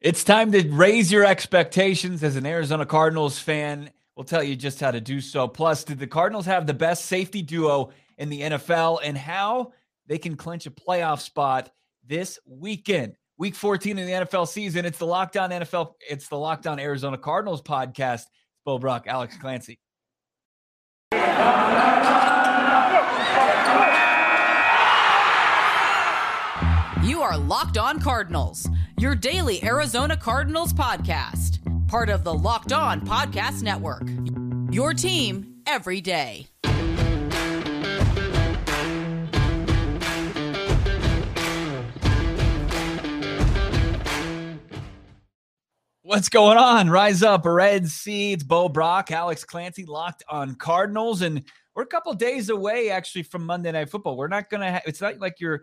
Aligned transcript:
It's 0.00 0.24
time 0.24 0.52
to 0.52 0.62
raise 0.70 1.10
your 1.10 1.24
expectations 1.24 2.22
as 2.22 2.36
an 2.36 2.44
Arizona 2.44 2.84
Cardinals 2.84 3.38
fan. 3.38 3.90
We'll 4.14 4.24
tell 4.24 4.42
you 4.42 4.54
just 4.54 4.78
how 4.78 4.90
to 4.90 5.00
do 5.00 5.22
so. 5.22 5.48
Plus, 5.48 5.84
did 5.84 5.98
the 5.98 6.06
Cardinals 6.06 6.44
have 6.44 6.66
the 6.66 6.74
best 6.74 7.06
safety 7.06 7.40
duo 7.40 7.90
in 8.18 8.28
the 8.28 8.42
NFL 8.42 9.00
and 9.02 9.16
how 9.16 9.72
they 10.06 10.18
can 10.18 10.36
clinch 10.36 10.66
a 10.66 10.70
playoff 10.70 11.20
spot 11.20 11.70
this 12.06 12.38
weekend? 12.46 13.16
Week 13.38 13.54
14 13.54 13.98
in 13.98 14.06
the 14.06 14.12
NFL 14.26 14.48
season. 14.48 14.84
It's 14.84 14.98
the 14.98 15.06
Locked 15.06 15.38
On 15.38 15.48
NFL, 15.48 15.94
it's 16.06 16.28
the 16.28 16.36
Locked 16.36 16.66
On 16.66 16.78
Arizona 16.78 17.16
Cardinals 17.16 17.62
podcast. 17.62 18.14
It's 18.14 18.30
Bo 18.66 18.78
Brock, 18.78 19.06
Alex 19.06 19.38
Clancy. 19.38 19.78
You 27.06 27.22
are 27.22 27.38
Locked 27.38 27.78
On 27.78 28.00
Cardinals, 28.00 28.68
your 28.98 29.14
daily 29.14 29.62
Arizona 29.62 30.16
Cardinals 30.16 30.72
podcast, 30.72 31.60
part 31.86 32.10
of 32.10 32.24
the 32.24 32.34
Locked 32.34 32.72
On 32.72 33.00
Podcast 33.00 33.62
Network. 33.62 34.02
Your 34.74 34.92
team 34.92 35.54
every 35.68 36.00
day. 36.00 36.48
What's 46.02 46.28
going 46.28 46.58
on? 46.58 46.90
Rise 46.90 47.22
up, 47.22 47.46
Red 47.46 47.86
Seeds, 47.86 48.42
Bo 48.42 48.68
Brock, 48.68 49.12
Alex 49.12 49.44
Clancy, 49.44 49.84
locked 49.84 50.24
on 50.28 50.56
Cardinals. 50.56 51.22
And 51.22 51.44
we're 51.76 51.84
a 51.84 51.86
couple 51.86 52.12
days 52.14 52.48
away 52.48 52.90
actually 52.90 53.22
from 53.22 53.46
Monday 53.46 53.70
Night 53.70 53.90
Football. 53.90 54.16
We're 54.16 54.26
not 54.26 54.50
to, 54.50 54.58
ha- 54.58 54.80
it's 54.86 55.00
not 55.00 55.20
like 55.20 55.38
your 55.38 55.62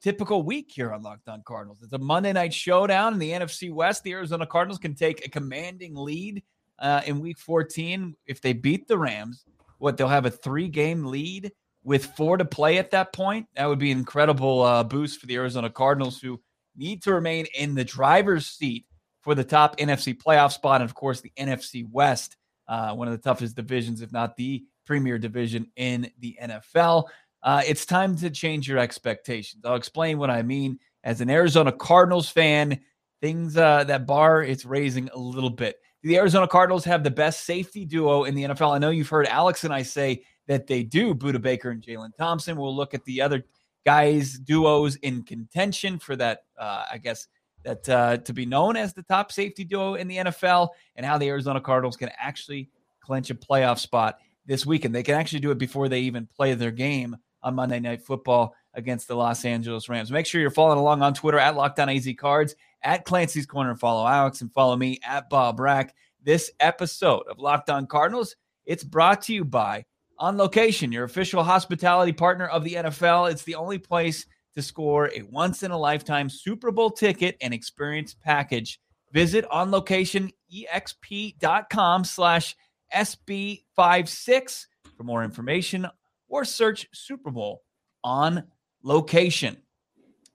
typical 0.00 0.42
week 0.42 0.70
here 0.72 0.92
on 0.92 1.02
Locked 1.02 1.28
On 1.28 1.42
Cardinals. 1.44 1.78
It's 1.82 1.92
a 1.92 1.98
Monday 1.98 2.32
night 2.32 2.52
showdown 2.52 3.12
in 3.12 3.18
the 3.18 3.30
NFC 3.30 3.72
West. 3.72 4.02
The 4.02 4.12
Arizona 4.12 4.46
Cardinals 4.46 4.78
can 4.78 4.94
take 4.94 5.24
a 5.24 5.30
commanding 5.30 5.94
lead 5.94 6.42
uh, 6.78 7.02
in 7.06 7.20
week 7.20 7.38
14 7.38 8.14
if 8.26 8.40
they 8.40 8.52
beat 8.52 8.88
the 8.88 8.98
Rams. 8.98 9.44
What 9.78 9.96
they'll 9.96 10.08
have 10.08 10.26
a 10.26 10.30
three 10.30 10.68
game 10.68 11.04
lead 11.04 11.52
with 11.84 12.06
four 12.16 12.36
to 12.36 12.44
play 12.44 12.78
at 12.78 12.90
that 12.90 13.12
point. 13.12 13.46
That 13.54 13.66
would 13.66 13.78
be 13.78 13.92
an 13.92 13.98
incredible 13.98 14.62
uh, 14.62 14.82
boost 14.82 15.20
for 15.20 15.26
the 15.26 15.36
Arizona 15.36 15.70
Cardinals, 15.70 16.20
who 16.20 16.40
need 16.76 17.02
to 17.02 17.14
remain 17.14 17.46
in 17.56 17.74
the 17.74 17.84
driver's 17.84 18.46
seat 18.46 18.86
for 19.20 19.34
the 19.34 19.44
top 19.44 19.76
NFC 19.78 20.16
playoff 20.16 20.52
spot. 20.52 20.80
And 20.80 20.90
of 20.90 20.94
course, 20.94 21.20
the 21.20 21.32
NFC 21.38 21.88
West, 21.90 22.36
uh, 22.68 22.94
one 22.94 23.08
of 23.08 23.12
the 23.12 23.22
toughest 23.22 23.54
divisions, 23.54 24.02
if 24.02 24.12
not 24.12 24.36
the 24.36 24.64
premier 24.84 25.18
division 25.18 25.70
in 25.76 26.10
the 26.18 26.36
NFL. 26.42 27.04
Uh, 27.46 27.62
it's 27.64 27.86
time 27.86 28.16
to 28.16 28.28
change 28.28 28.68
your 28.68 28.78
expectations. 28.78 29.64
I'll 29.64 29.76
explain 29.76 30.18
what 30.18 30.30
I 30.30 30.42
mean. 30.42 30.80
As 31.04 31.20
an 31.20 31.30
Arizona 31.30 31.70
Cardinals 31.70 32.28
fan, 32.28 32.80
things 33.20 33.56
uh, 33.56 33.84
that 33.84 34.04
bar 34.04 34.42
it's 34.42 34.64
raising 34.64 35.08
a 35.10 35.18
little 35.18 35.50
bit. 35.50 35.76
The 36.02 36.16
Arizona 36.16 36.48
Cardinals 36.48 36.84
have 36.86 37.04
the 37.04 37.10
best 37.12 37.44
safety 37.44 37.84
duo 37.84 38.24
in 38.24 38.34
the 38.34 38.42
NFL. 38.42 38.74
I 38.74 38.78
know 38.78 38.90
you've 38.90 39.08
heard 39.08 39.28
Alex 39.28 39.62
and 39.62 39.72
I 39.72 39.82
say 39.82 40.24
that 40.48 40.66
they 40.66 40.82
do. 40.82 41.14
Budda 41.14 41.40
Baker 41.40 41.70
and 41.70 41.80
Jalen 41.80 42.16
Thompson. 42.18 42.56
We'll 42.56 42.74
look 42.74 42.94
at 42.94 43.04
the 43.04 43.22
other 43.22 43.44
guys 43.84 44.40
duos 44.40 44.96
in 44.96 45.22
contention 45.22 46.00
for 46.00 46.16
that. 46.16 46.40
Uh, 46.58 46.84
I 46.90 46.98
guess 46.98 47.28
that 47.64 47.88
uh, 47.88 48.16
to 48.16 48.32
be 48.32 48.44
known 48.44 48.76
as 48.76 48.92
the 48.92 49.04
top 49.04 49.30
safety 49.30 49.62
duo 49.62 49.94
in 49.94 50.08
the 50.08 50.16
NFL 50.16 50.70
and 50.96 51.06
how 51.06 51.16
the 51.16 51.28
Arizona 51.28 51.60
Cardinals 51.60 51.96
can 51.96 52.10
actually 52.18 52.70
clinch 53.00 53.30
a 53.30 53.36
playoff 53.36 53.78
spot 53.78 54.18
this 54.46 54.66
weekend. 54.66 54.96
They 54.96 55.04
can 55.04 55.14
actually 55.14 55.40
do 55.40 55.52
it 55.52 55.58
before 55.58 55.88
they 55.88 56.00
even 56.00 56.26
play 56.26 56.52
their 56.54 56.72
game 56.72 57.16
on 57.46 57.54
Monday 57.54 57.78
Night 57.78 58.02
Football 58.02 58.56
against 58.74 59.06
the 59.06 59.14
Los 59.14 59.44
Angeles 59.44 59.88
Rams. 59.88 60.10
Make 60.10 60.26
sure 60.26 60.40
you're 60.40 60.50
following 60.50 60.80
along 60.80 61.00
on 61.00 61.14
Twitter 61.14 61.38
at 61.38 61.54
Locked 61.54 61.78
On 61.78 61.88
AZ 61.88 62.08
Cards, 62.18 62.56
at 62.82 63.04
Clancy's 63.04 63.46
Corner. 63.46 63.76
Follow 63.76 64.04
Alex 64.04 64.40
and 64.40 64.52
follow 64.52 64.74
me 64.76 64.98
at 65.06 65.30
Bo 65.30 65.52
Brock. 65.52 65.90
This 66.24 66.50
episode 66.58 67.22
of 67.30 67.38
Locked 67.38 67.70
On 67.70 67.86
Cardinals, 67.86 68.34
it's 68.66 68.82
brought 68.82 69.22
to 69.22 69.32
you 69.32 69.44
by 69.44 69.84
On 70.18 70.36
Location, 70.36 70.90
your 70.90 71.04
official 71.04 71.44
hospitality 71.44 72.12
partner 72.12 72.48
of 72.48 72.64
the 72.64 72.74
NFL. 72.74 73.30
It's 73.30 73.44
the 73.44 73.54
only 73.54 73.78
place 73.78 74.26
to 74.56 74.62
score 74.62 75.12
a 75.14 75.22
once 75.22 75.62
in 75.62 75.70
a 75.70 75.78
lifetime 75.78 76.28
Super 76.28 76.72
Bowl 76.72 76.90
ticket 76.90 77.36
and 77.40 77.54
experience 77.54 78.12
package. 78.12 78.80
Visit 79.12 79.44
onlocationexp.com 79.50 82.04
slash 82.04 82.56
SB56 82.92 84.66
for 84.96 85.04
more 85.04 85.22
information 85.22 85.86
or 86.28 86.44
search 86.44 86.88
Super 86.92 87.30
Bowl 87.30 87.62
on 88.04 88.44
location. 88.82 89.56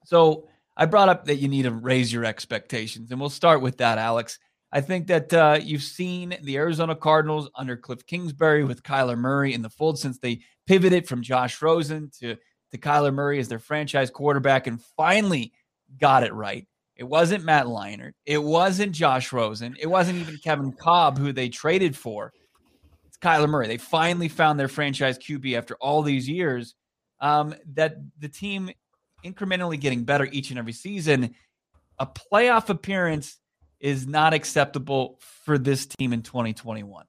So 0.04 0.48
I 0.76 0.86
brought 0.86 1.08
up 1.08 1.26
that 1.26 1.36
you 1.36 1.48
need 1.48 1.62
to 1.62 1.70
raise 1.70 2.12
your 2.12 2.24
expectations, 2.24 3.10
and 3.10 3.20
we'll 3.20 3.30
start 3.30 3.60
with 3.60 3.78
that, 3.78 3.98
Alex. 3.98 4.38
I 4.72 4.80
think 4.80 5.06
that 5.08 5.32
uh, 5.34 5.58
you've 5.62 5.82
seen 5.82 6.34
the 6.42 6.56
Arizona 6.56 6.96
Cardinals 6.96 7.50
under 7.54 7.76
Cliff 7.76 8.06
Kingsbury 8.06 8.64
with 8.64 8.82
Kyler 8.82 9.18
Murray 9.18 9.52
in 9.52 9.60
the 9.60 9.68
fold 9.68 9.98
since 9.98 10.18
they 10.18 10.40
pivoted 10.66 11.06
from 11.06 11.22
Josh 11.22 11.60
Rosen 11.60 12.10
to 12.20 12.36
to 12.72 12.78
Kyler 12.78 13.12
Murray 13.12 13.38
as 13.38 13.48
their 13.48 13.58
franchise 13.58 14.10
quarterback 14.10 14.66
and 14.66 14.82
finally 14.96 15.52
got 16.00 16.24
it 16.24 16.32
right. 16.32 16.66
It 16.96 17.04
wasn't 17.04 17.44
Matt 17.44 17.66
Leinart. 17.66 18.12
It 18.26 18.42
wasn't 18.42 18.92
Josh 18.92 19.32
Rosen. 19.32 19.76
It 19.78 19.86
wasn't 19.86 20.18
even 20.18 20.38
Kevin 20.38 20.72
Kolb, 20.72 21.18
who 21.18 21.32
they 21.32 21.48
traded 21.48 21.96
for. 21.96 22.32
Kyler 23.22 23.48
Murray. 23.48 23.68
They 23.68 23.78
finally 23.78 24.28
found 24.28 24.58
their 24.58 24.68
franchise 24.68 25.18
QB 25.18 25.56
after 25.56 25.76
all 25.76 26.02
these 26.02 26.28
years. 26.28 26.74
Um, 27.20 27.54
that 27.74 27.98
the 28.18 28.28
team 28.28 28.70
incrementally 29.24 29.78
getting 29.78 30.04
better 30.04 30.28
each 30.32 30.50
and 30.50 30.58
every 30.58 30.72
season. 30.72 31.34
A 31.98 32.06
playoff 32.06 32.68
appearance 32.68 33.38
is 33.80 34.06
not 34.06 34.34
acceptable 34.34 35.18
for 35.44 35.58
this 35.58 35.86
team 35.86 36.12
in 36.12 36.22
2021. 36.22 37.04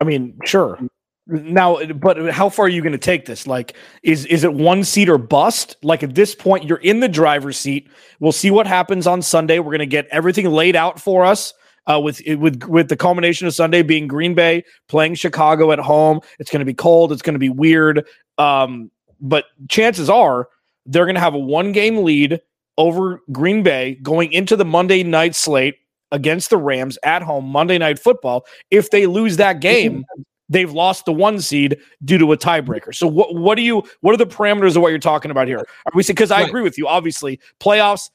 I 0.00 0.04
mean, 0.04 0.38
sure. 0.44 0.78
Now, 1.26 1.82
but 1.94 2.30
how 2.30 2.50
far 2.50 2.66
are 2.66 2.68
you 2.68 2.82
going 2.82 2.92
to 2.92 2.98
take 2.98 3.24
this? 3.24 3.46
Like, 3.46 3.74
is 4.02 4.26
is 4.26 4.44
it 4.44 4.52
one 4.52 4.84
seat 4.84 5.08
or 5.08 5.16
bust? 5.16 5.76
Like 5.82 6.02
at 6.02 6.14
this 6.14 6.34
point, 6.34 6.64
you're 6.64 6.78
in 6.78 7.00
the 7.00 7.08
driver's 7.08 7.56
seat. 7.56 7.88
We'll 8.20 8.32
see 8.32 8.50
what 8.50 8.66
happens 8.66 9.06
on 9.06 9.22
Sunday. 9.22 9.58
We're 9.58 9.70
going 9.70 9.78
to 9.78 9.86
get 9.86 10.06
everything 10.10 10.46
laid 10.50 10.76
out 10.76 11.00
for 11.00 11.24
us. 11.24 11.54
Uh, 11.86 12.00
with 12.00 12.22
with 12.38 12.64
with 12.64 12.88
the 12.88 12.96
culmination 12.96 13.46
of 13.46 13.54
Sunday 13.54 13.82
being 13.82 14.06
Green 14.08 14.34
Bay 14.34 14.64
playing 14.88 15.14
Chicago 15.14 15.70
at 15.70 15.78
home, 15.78 16.20
it's 16.38 16.50
going 16.50 16.60
to 16.60 16.66
be 16.66 16.74
cold. 16.74 17.12
It's 17.12 17.22
going 17.22 17.34
to 17.34 17.38
be 17.38 17.50
weird. 17.50 18.06
Um, 18.38 18.90
but 19.20 19.44
chances 19.68 20.08
are 20.08 20.48
they're 20.86 21.04
going 21.04 21.14
to 21.14 21.20
have 21.20 21.34
a 21.34 21.38
one 21.38 21.72
game 21.72 21.98
lead 22.04 22.40
over 22.78 23.20
Green 23.32 23.62
Bay 23.62 23.96
going 24.02 24.32
into 24.32 24.56
the 24.56 24.64
Monday 24.64 25.02
night 25.02 25.34
slate 25.34 25.76
against 26.10 26.50
the 26.50 26.56
Rams 26.56 26.98
at 27.02 27.22
home 27.22 27.46
Monday 27.46 27.78
night 27.78 27.98
football. 27.98 28.46
If 28.70 28.90
they 28.90 29.06
lose 29.06 29.36
that 29.36 29.60
game, 29.60 30.04
they've 30.48 30.72
lost 30.72 31.04
the 31.04 31.12
one 31.12 31.40
seed 31.40 31.78
due 32.04 32.18
to 32.18 32.32
a 32.32 32.36
tiebreaker. 32.36 32.94
So 32.94 33.06
what 33.06 33.34
what 33.34 33.56
do 33.56 33.62
you 33.62 33.82
what 34.00 34.14
are 34.14 34.18
the 34.18 34.26
parameters 34.26 34.76
of 34.76 34.82
what 34.82 34.88
you're 34.88 34.98
talking 34.98 35.30
about 35.30 35.48
here? 35.48 35.58
Are 35.58 35.92
we 35.94 36.02
because 36.02 36.30
I 36.30 36.42
agree 36.42 36.62
with 36.62 36.78
you. 36.78 36.86
Obviously, 36.88 37.40
playoffs. 37.60 38.10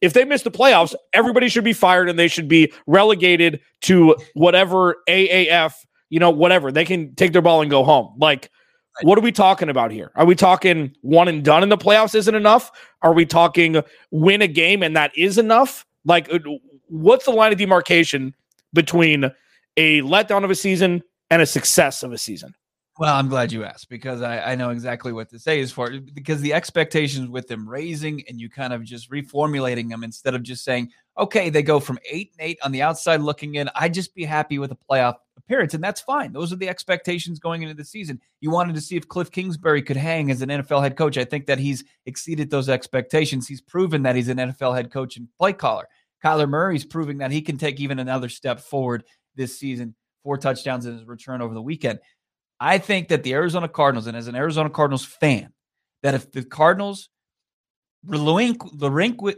If 0.00 0.12
they 0.14 0.24
miss 0.24 0.42
the 0.42 0.50
playoffs, 0.50 0.94
everybody 1.12 1.48
should 1.48 1.64
be 1.64 1.72
fired 1.72 2.08
and 2.08 2.18
they 2.18 2.28
should 2.28 2.48
be 2.48 2.72
relegated 2.86 3.60
to 3.82 4.16
whatever 4.34 4.96
AAF, 5.08 5.74
you 6.08 6.18
know, 6.18 6.30
whatever. 6.30 6.72
They 6.72 6.84
can 6.84 7.14
take 7.14 7.32
their 7.32 7.42
ball 7.42 7.60
and 7.60 7.70
go 7.70 7.84
home. 7.84 8.14
Like, 8.18 8.50
what 9.02 9.18
are 9.18 9.22
we 9.22 9.32
talking 9.32 9.68
about 9.68 9.90
here? 9.90 10.10
Are 10.14 10.24
we 10.24 10.34
talking 10.34 10.94
one 11.02 11.28
and 11.28 11.44
done 11.44 11.62
in 11.62 11.68
the 11.68 11.78
playoffs 11.78 12.14
isn't 12.14 12.34
enough? 12.34 12.70
Are 13.02 13.12
we 13.12 13.24
talking 13.26 13.82
win 14.10 14.42
a 14.42 14.48
game 14.48 14.82
and 14.82 14.96
that 14.96 15.16
is 15.16 15.38
enough? 15.38 15.86
Like, 16.04 16.32
uh, 16.32 16.38
what's 16.88 17.24
the 17.24 17.30
line 17.30 17.52
of 17.52 17.58
demarcation 17.58 18.34
between 18.72 19.30
a 19.76 20.02
letdown 20.02 20.44
of 20.44 20.50
a 20.50 20.54
season 20.54 21.02
and 21.30 21.40
a 21.42 21.46
success 21.46 22.02
of 22.02 22.12
a 22.12 22.18
season? 22.18 22.54
Well, 23.00 23.16
I'm 23.16 23.30
glad 23.30 23.50
you 23.50 23.64
asked 23.64 23.88
because 23.88 24.20
I, 24.20 24.52
I 24.52 24.54
know 24.56 24.68
exactly 24.68 25.10
what 25.10 25.30
to 25.30 25.38
say 25.38 25.62
as 25.62 25.72
far 25.72 25.90
because 26.12 26.42
the 26.42 26.52
expectations 26.52 27.30
with 27.30 27.48
them 27.48 27.66
raising 27.66 28.22
and 28.28 28.38
you 28.38 28.50
kind 28.50 28.74
of 28.74 28.84
just 28.84 29.10
reformulating 29.10 29.88
them 29.88 30.04
instead 30.04 30.34
of 30.34 30.42
just 30.42 30.64
saying, 30.64 30.90
okay, 31.16 31.48
they 31.48 31.62
go 31.62 31.80
from 31.80 31.98
eight 32.04 32.30
and 32.32 32.46
eight 32.46 32.58
on 32.62 32.72
the 32.72 32.82
outside 32.82 33.22
looking 33.22 33.54
in. 33.54 33.70
I'd 33.74 33.94
just 33.94 34.14
be 34.14 34.24
happy 34.24 34.58
with 34.58 34.70
a 34.70 34.76
playoff 34.76 35.14
appearance, 35.38 35.72
and 35.72 35.82
that's 35.82 36.02
fine. 36.02 36.34
Those 36.34 36.52
are 36.52 36.56
the 36.56 36.68
expectations 36.68 37.38
going 37.38 37.62
into 37.62 37.74
the 37.74 37.86
season. 37.86 38.20
You 38.42 38.50
wanted 38.50 38.74
to 38.74 38.82
see 38.82 38.98
if 38.98 39.08
Cliff 39.08 39.30
Kingsbury 39.30 39.80
could 39.80 39.96
hang 39.96 40.30
as 40.30 40.42
an 40.42 40.50
NFL 40.50 40.82
head 40.82 40.98
coach. 40.98 41.16
I 41.16 41.24
think 41.24 41.46
that 41.46 41.58
he's 41.58 41.82
exceeded 42.04 42.50
those 42.50 42.68
expectations. 42.68 43.48
He's 43.48 43.62
proven 43.62 44.02
that 44.02 44.14
he's 44.14 44.28
an 44.28 44.36
NFL 44.36 44.76
head 44.76 44.92
coach 44.92 45.16
and 45.16 45.26
play 45.38 45.54
caller. 45.54 45.88
Kyler 46.22 46.50
Murray's 46.50 46.84
proving 46.84 47.16
that 47.16 47.30
he 47.30 47.40
can 47.40 47.56
take 47.56 47.80
even 47.80 47.98
another 47.98 48.28
step 48.28 48.60
forward 48.60 49.04
this 49.36 49.58
season 49.58 49.94
four 50.22 50.36
touchdowns 50.36 50.86
in 50.86 50.92
his 50.92 51.06
return 51.06 51.40
over 51.42 51.54
the 51.54 51.62
weekend. 51.62 51.98
I 52.60 52.78
think 52.78 53.08
that 53.08 53.22
the 53.22 53.32
Arizona 53.32 53.68
Cardinals, 53.68 54.06
and 54.06 54.16
as 54.16 54.28
an 54.28 54.36
Arizona 54.36 54.68
Cardinals 54.68 55.04
fan, 55.04 55.52
that 56.02 56.14
if 56.14 56.30
the 56.30 56.44
Cardinals 56.44 57.08
relinquish, 58.04 59.34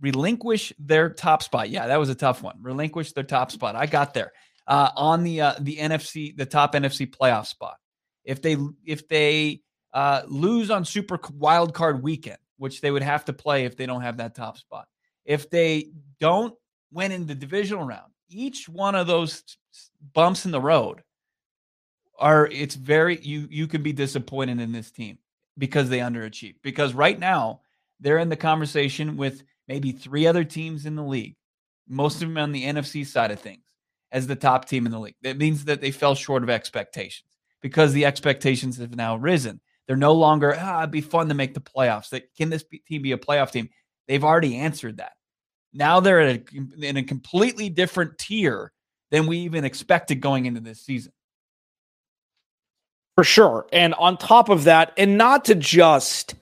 relinquish 0.00 0.72
their 0.78 1.10
top 1.10 1.42
spot, 1.42 1.68
yeah, 1.68 1.86
that 1.88 2.00
was 2.00 2.08
a 2.08 2.14
tough 2.14 2.42
one. 2.42 2.56
Relinquish 2.62 3.12
their 3.12 3.24
top 3.24 3.50
spot. 3.50 3.76
I 3.76 3.86
got 3.86 4.14
there 4.14 4.32
uh, 4.66 4.90
on 4.96 5.22
the 5.22 5.42
uh, 5.42 5.54
the 5.60 5.76
NFC, 5.76 6.34
the 6.34 6.46
top 6.46 6.72
NFC 6.72 7.06
playoff 7.06 7.46
spot. 7.46 7.76
If 8.24 8.40
they 8.40 8.56
if 8.84 9.06
they 9.06 9.60
uh, 9.92 10.22
lose 10.26 10.70
on 10.70 10.84
Super 10.84 11.20
Wild 11.34 11.74
Card 11.74 12.02
Weekend, 12.02 12.38
which 12.56 12.80
they 12.80 12.90
would 12.90 13.02
have 13.02 13.24
to 13.26 13.32
play 13.32 13.64
if 13.64 13.76
they 13.76 13.86
don't 13.86 14.02
have 14.02 14.16
that 14.16 14.34
top 14.34 14.56
spot. 14.56 14.86
If 15.24 15.50
they 15.50 15.90
don't 16.20 16.54
win 16.90 17.12
in 17.12 17.26
the 17.26 17.34
divisional 17.34 17.84
round, 17.84 18.12
each 18.28 18.68
one 18.68 18.94
of 18.94 19.06
those 19.06 19.42
bumps 20.14 20.46
in 20.46 20.50
the 20.50 20.60
road 20.60 21.02
are 22.22 22.46
it's 22.46 22.76
very 22.76 23.20
you 23.20 23.48
you 23.50 23.66
can 23.66 23.82
be 23.82 23.92
disappointed 23.92 24.60
in 24.60 24.72
this 24.72 24.90
team 24.90 25.18
because 25.58 25.88
they 25.88 25.98
underachieve. 25.98 26.54
Because 26.62 26.94
right 26.94 27.18
now 27.18 27.60
they're 28.00 28.18
in 28.18 28.28
the 28.28 28.36
conversation 28.36 29.16
with 29.16 29.42
maybe 29.68 29.92
three 29.92 30.26
other 30.26 30.44
teams 30.44 30.86
in 30.86 30.96
the 30.96 31.02
league, 31.02 31.36
most 31.88 32.22
of 32.22 32.28
them 32.28 32.38
on 32.38 32.52
the 32.52 32.64
NFC 32.64 33.06
side 33.06 33.30
of 33.30 33.40
things, 33.40 33.64
as 34.12 34.26
the 34.26 34.36
top 34.36 34.66
team 34.66 34.86
in 34.86 34.92
the 34.92 34.98
league. 34.98 35.16
That 35.22 35.36
means 35.36 35.64
that 35.64 35.80
they 35.80 35.90
fell 35.90 36.14
short 36.14 36.42
of 36.42 36.50
expectations 36.50 37.28
because 37.60 37.92
the 37.92 38.06
expectations 38.06 38.78
have 38.78 38.96
now 38.96 39.16
risen. 39.16 39.60
They're 39.86 39.96
no 39.96 40.12
longer, 40.12 40.56
ah, 40.56 40.80
it'd 40.80 40.92
be 40.92 41.00
fun 41.00 41.28
to 41.28 41.34
make 41.34 41.54
the 41.54 41.60
playoffs. 41.60 42.10
That 42.10 42.34
can 42.36 42.50
this 42.50 42.64
team 42.86 43.02
be 43.02 43.12
a 43.12 43.18
playoff 43.18 43.50
team? 43.50 43.68
They've 44.06 44.24
already 44.24 44.56
answered 44.56 44.98
that. 44.98 45.12
Now 45.72 46.00
they're 46.00 46.20
a, 46.20 46.42
in 46.80 46.96
a 46.96 47.02
completely 47.02 47.68
different 47.68 48.18
tier 48.18 48.72
than 49.10 49.26
we 49.26 49.38
even 49.38 49.64
expected 49.64 50.20
going 50.20 50.46
into 50.46 50.60
this 50.60 50.80
season. 50.80 51.12
For 53.14 53.24
sure. 53.24 53.66
And 53.72 53.94
on 53.94 54.16
top 54.16 54.48
of 54.48 54.64
that, 54.64 54.92
and 54.96 55.18
not 55.18 55.44
to 55.46 55.54
just 55.54 56.34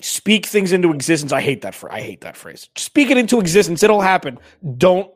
speak 0.00 0.46
things 0.46 0.72
into 0.72 0.92
existence. 0.92 1.32
I 1.32 1.40
hate 1.40 1.62
that. 1.62 1.74
Phrase. 1.74 1.92
I 1.94 2.00
hate 2.00 2.20
that 2.22 2.36
phrase. 2.36 2.68
Speak 2.76 3.10
it 3.10 3.16
into 3.16 3.40
existence. 3.40 3.82
It'll 3.82 4.00
happen. 4.00 4.38
Don't 4.76 5.10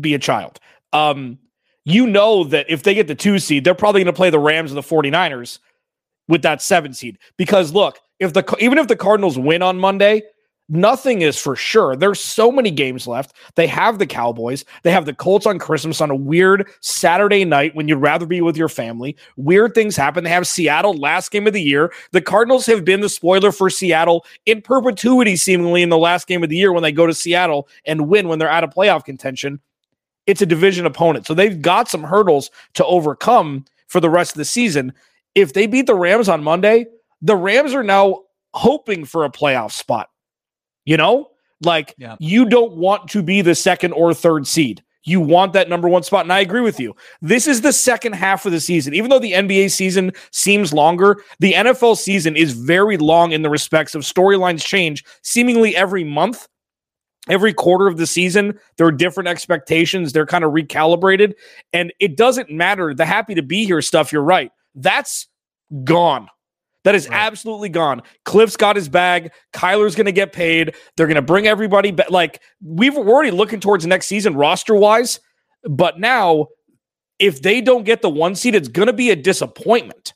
be 0.00 0.14
a 0.14 0.18
child. 0.18 0.60
Um, 0.92 1.38
you 1.84 2.06
know 2.06 2.44
that 2.44 2.66
if 2.68 2.82
they 2.82 2.94
get 2.94 3.08
the 3.08 3.14
two 3.14 3.38
seed, 3.38 3.64
they're 3.64 3.74
probably 3.74 4.00
going 4.00 4.12
to 4.12 4.16
play 4.16 4.30
the 4.30 4.38
Rams 4.38 4.70
and 4.70 4.78
the 4.78 4.82
49ers 4.82 5.58
with 6.28 6.42
that 6.42 6.62
seven 6.62 6.92
seed. 6.92 7.18
Because 7.36 7.72
look, 7.72 7.98
if 8.18 8.32
the 8.32 8.56
even 8.58 8.78
if 8.78 8.88
the 8.88 8.96
Cardinals 8.96 9.38
win 9.38 9.62
on 9.62 9.78
Monday, 9.78 10.22
Nothing 10.70 11.20
is 11.20 11.38
for 11.38 11.54
sure. 11.56 11.94
There's 11.94 12.18
so 12.20 12.50
many 12.50 12.70
games 12.70 13.06
left. 13.06 13.34
They 13.54 13.66
have 13.66 13.98
the 13.98 14.06
Cowboys. 14.06 14.64
They 14.82 14.92
have 14.92 15.04
the 15.04 15.12
Colts 15.12 15.44
on 15.44 15.58
Christmas 15.58 16.00
on 16.00 16.10
a 16.10 16.16
weird 16.16 16.66
Saturday 16.80 17.44
night 17.44 17.74
when 17.74 17.86
you'd 17.86 17.98
rather 17.98 18.24
be 18.24 18.40
with 18.40 18.56
your 18.56 18.70
family. 18.70 19.14
Weird 19.36 19.74
things 19.74 19.94
happen. 19.94 20.24
They 20.24 20.30
have 20.30 20.46
Seattle 20.46 20.94
last 20.94 21.30
game 21.30 21.46
of 21.46 21.52
the 21.52 21.60
year. 21.60 21.92
The 22.12 22.22
Cardinals 22.22 22.64
have 22.64 22.82
been 22.82 23.02
the 23.02 23.10
spoiler 23.10 23.52
for 23.52 23.68
Seattle 23.68 24.24
in 24.46 24.62
perpetuity, 24.62 25.36
seemingly 25.36 25.82
in 25.82 25.90
the 25.90 25.98
last 25.98 26.26
game 26.26 26.42
of 26.42 26.48
the 26.48 26.56
year 26.56 26.72
when 26.72 26.82
they 26.82 26.92
go 26.92 27.06
to 27.06 27.12
Seattle 27.12 27.68
and 27.84 28.08
win 28.08 28.28
when 28.28 28.38
they're 28.38 28.48
out 28.48 28.64
of 28.64 28.70
playoff 28.70 29.04
contention. 29.04 29.60
It's 30.26 30.40
a 30.40 30.46
division 30.46 30.86
opponent. 30.86 31.26
So 31.26 31.34
they've 31.34 31.60
got 31.60 31.90
some 31.90 32.02
hurdles 32.02 32.50
to 32.72 32.86
overcome 32.86 33.66
for 33.88 34.00
the 34.00 34.08
rest 34.08 34.32
of 34.32 34.38
the 34.38 34.46
season. 34.46 34.94
If 35.34 35.52
they 35.52 35.66
beat 35.66 35.86
the 35.86 35.94
Rams 35.94 36.30
on 36.30 36.42
Monday, 36.42 36.86
the 37.20 37.36
Rams 37.36 37.74
are 37.74 37.82
now 37.82 38.22
hoping 38.54 39.04
for 39.04 39.26
a 39.26 39.30
playoff 39.30 39.72
spot. 39.72 40.08
You 40.84 40.96
know, 40.96 41.30
like 41.62 41.94
yeah. 41.98 42.16
you 42.18 42.44
don't 42.44 42.76
want 42.76 43.08
to 43.10 43.22
be 43.22 43.40
the 43.42 43.54
second 43.54 43.92
or 43.92 44.14
third 44.14 44.46
seed. 44.46 44.82
You 45.04 45.20
want 45.20 45.52
that 45.52 45.68
number 45.68 45.88
one 45.88 46.02
spot. 46.02 46.24
And 46.24 46.32
I 46.32 46.40
agree 46.40 46.62
with 46.62 46.80
you. 46.80 46.96
This 47.20 47.46
is 47.46 47.60
the 47.60 47.72
second 47.72 48.14
half 48.14 48.46
of 48.46 48.52
the 48.52 48.60
season. 48.60 48.94
Even 48.94 49.10
though 49.10 49.18
the 49.18 49.32
NBA 49.32 49.70
season 49.70 50.12
seems 50.30 50.72
longer, 50.72 51.22
the 51.40 51.52
NFL 51.52 51.98
season 51.98 52.36
is 52.36 52.54
very 52.54 52.96
long 52.96 53.32
in 53.32 53.42
the 53.42 53.50
respects 53.50 53.94
of 53.94 54.02
storylines 54.02 54.64
change 54.64 55.04
seemingly 55.22 55.76
every 55.76 56.04
month. 56.04 56.48
Every 57.28 57.54
quarter 57.54 57.86
of 57.86 57.96
the 57.96 58.06
season, 58.06 58.58
there 58.76 58.86
are 58.86 58.92
different 58.92 59.28
expectations. 59.28 60.12
They're 60.12 60.26
kind 60.26 60.44
of 60.44 60.52
recalibrated. 60.52 61.32
And 61.72 61.90
it 61.98 62.18
doesn't 62.18 62.50
matter. 62.50 62.92
The 62.92 63.06
happy 63.06 63.34
to 63.34 63.42
be 63.42 63.64
here 63.64 63.80
stuff, 63.80 64.12
you're 64.12 64.22
right. 64.22 64.52
That's 64.74 65.26
gone. 65.84 66.28
That 66.84 66.94
is 66.94 67.08
right. 67.08 67.16
absolutely 67.16 67.70
gone. 67.70 68.02
Cliff's 68.24 68.56
got 68.56 68.76
his 68.76 68.88
bag. 68.88 69.32
Kyler's 69.52 69.94
going 69.94 70.06
to 70.06 70.12
get 70.12 70.32
paid. 70.32 70.74
They're 70.96 71.06
going 71.06 71.16
to 71.16 71.22
bring 71.22 71.46
everybody 71.46 71.90
back. 71.90 72.10
Like 72.10 72.42
we've 72.62 72.96
already 72.96 73.30
looking 73.30 73.60
towards 73.60 73.86
next 73.86 74.06
season 74.06 74.34
roster 74.34 74.74
wise, 74.74 75.18
but 75.64 75.98
now 75.98 76.48
if 77.18 77.40
they 77.40 77.60
don't 77.60 77.84
get 77.84 78.02
the 78.02 78.10
one 78.10 78.34
seed, 78.34 78.54
it's 78.54 78.68
going 78.68 78.86
to 78.86 78.92
be 78.92 79.10
a 79.10 79.16
disappointment 79.16 80.12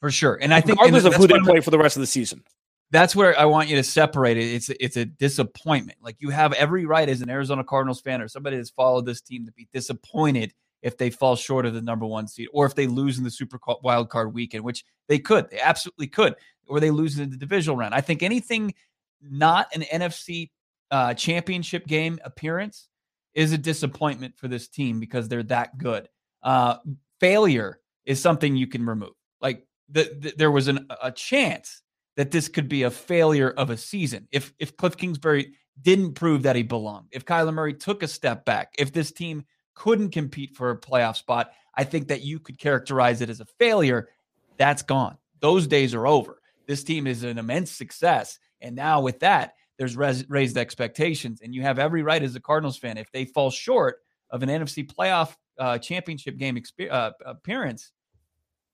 for 0.00 0.10
sure. 0.10 0.38
And 0.40 0.54
I 0.54 0.60
think 0.60 0.78
regardless 0.80 1.04
of 1.04 1.14
who 1.14 1.26
they 1.26 1.38
play 1.40 1.60
for 1.60 1.70
the 1.70 1.78
rest 1.78 1.96
of 1.96 2.00
the 2.00 2.06
season. 2.06 2.42
That's 2.90 3.16
where 3.16 3.36
I 3.36 3.46
want 3.46 3.68
you 3.68 3.76
to 3.76 3.82
separate 3.82 4.36
it. 4.36 4.44
It's 4.54 4.70
it's 4.78 4.96
a 4.96 5.04
disappointment. 5.04 5.98
Like 6.00 6.16
you 6.20 6.30
have 6.30 6.52
every 6.52 6.84
right 6.84 7.08
as 7.08 7.22
an 7.22 7.30
Arizona 7.30 7.64
Cardinals 7.64 8.00
fan 8.00 8.20
or 8.20 8.28
somebody 8.28 8.56
that's 8.56 8.70
followed 8.70 9.04
this 9.04 9.20
team 9.20 9.46
to 9.46 9.52
be 9.52 9.66
disappointed 9.72 10.52
if 10.84 10.98
they 10.98 11.08
fall 11.08 11.34
short 11.34 11.64
of 11.64 11.72
the 11.72 11.80
number 11.80 12.06
one 12.06 12.28
seed 12.28 12.46
or 12.52 12.66
if 12.66 12.74
they 12.74 12.86
lose 12.86 13.16
in 13.16 13.24
the 13.24 13.30
super 13.30 13.58
wild 13.82 14.10
card 14.10 14.34
weekend, 14.34 14.62
which 14.62 14.84
they 15.08 15.18
could, 15.18 15.50
they 15.50 15.58
absolutely 15.58 16.06
could, 16.06 16.36
or 16.68 16.78
they 16.78 16.90
lose 16.90 17.18
in 17.18 17.30
the 17.30 17.36
divisional 17.38 17.76
round. 17.76 17.94
I 17.94 18.02
think 18.02 18.22
anything 18.22 18.74
not 19.22 19.74
an 19.74 19.80
NFC 19.82 20.50
uh, 20.90 21.14
championship 21.14 21.86
game 21.86 22.20
appearance 22.22 22.88
is 23.32 23.52
a 23.52 23.58
disappointment 23.58 24.36
for 24.36 24.46
this 24.46 24.68
team 24.68 25.00
because 25.00 25.26
they're 25.26 25.42
that 25.44 25.78
good. 25.78 26.06
Uh, 26.42 26.76
failure 27.18 27.80
is 28.04 28.20
something 28.20 28.54
you 28.54 28.66
can 28.66 28.84
remove. 28.84 29.14
Like 29.40 29.66
the, 29.88 30.14
the, 30.20 30.34
there 30.36 30.50
was 30.50 30.68
an, 30.68 30.86
a 31.02 31.10
chance 31.10 31.82
that 32.16 32.30
this 32.30 32.46
could 32.46 32.68
be 32.68 32.82
a 32.82 32.90
failure 32.90 33.50
of 33.50 33.70
a 33.70 33.76
season 33.76 34.28
if 34.30 34.52
if 34.58 34.76
Cliff 34.76 34.96
Kingsbury 34.96 35.54
didn't 35.80 36.12
prove 36.12 36.42
that 36.42 36.54
he 36.56 36.62
belonged, 36.62 37.08
if 37.10 37.24
Kyler 37.24 37.54
Murray 37.54 37.74
took 37.74 38.02
a 38.02 38.08
step 38.08 38.44
back, 38.44 38.74
if 38.78 38.92
this 38.92 39.10
team 39.10 39.44
couldn't 39.74 40.10
compete 40.10 40.56
for 40.56 40.70
a 40.70 40.78
playoff 40.78 41.16
spot, 41.16 41.52
I 41.74 41.84
think 41.84 42.08
that 42.08 42.22
you 42.22 42.38
could 42.38 42.58
characterize 42.58 43.20
it 43.20 43.30
as 43.30 43.40
a 43.40 43.46
failure. 43.58 44.08
That's 44.56 44.82
gone. 44.82 45.18
Those 45.40 45.66
days 45.66 45.94
are 45.94 46.06
over. 46.06 46.40
This 46.66 46.84
team 46.84 47.06
is 47.06 47.24
an 47.24 47.38
immense 47.38 47.70
success. 47.70 48.38
And 48.60 48.74
now 48.74 49.00
with 49.00 49.20
that, 49.20 49.54
there's 49.76 49.96
res- 49.96 50.28
raised 50.28 50.56
expectations. 50.56 51.40
And 51.42 51.54
you 51.54 51.62
have 51.62 51.78
every 51.78 52.02
right 52.02 52.22
as 52.22 52.36
a 52.36 52.40
Cardinals 52.40 52.78
fan, 52.78 52.96
if 52.96 53.10
they 53.12 53.24
fall 53.24 53.50
short 53.50 53.98
of 54.30 54.42
an 54.42 54.48
NFC 54.48 54.90
playoff 54.90 55.34
uh, 55.58 55.78
championship 55.78 56.36
game 56.38 56.56
exp- 56.56 56.90
uh, 56.90 57.12
appearance, 57.24 57.90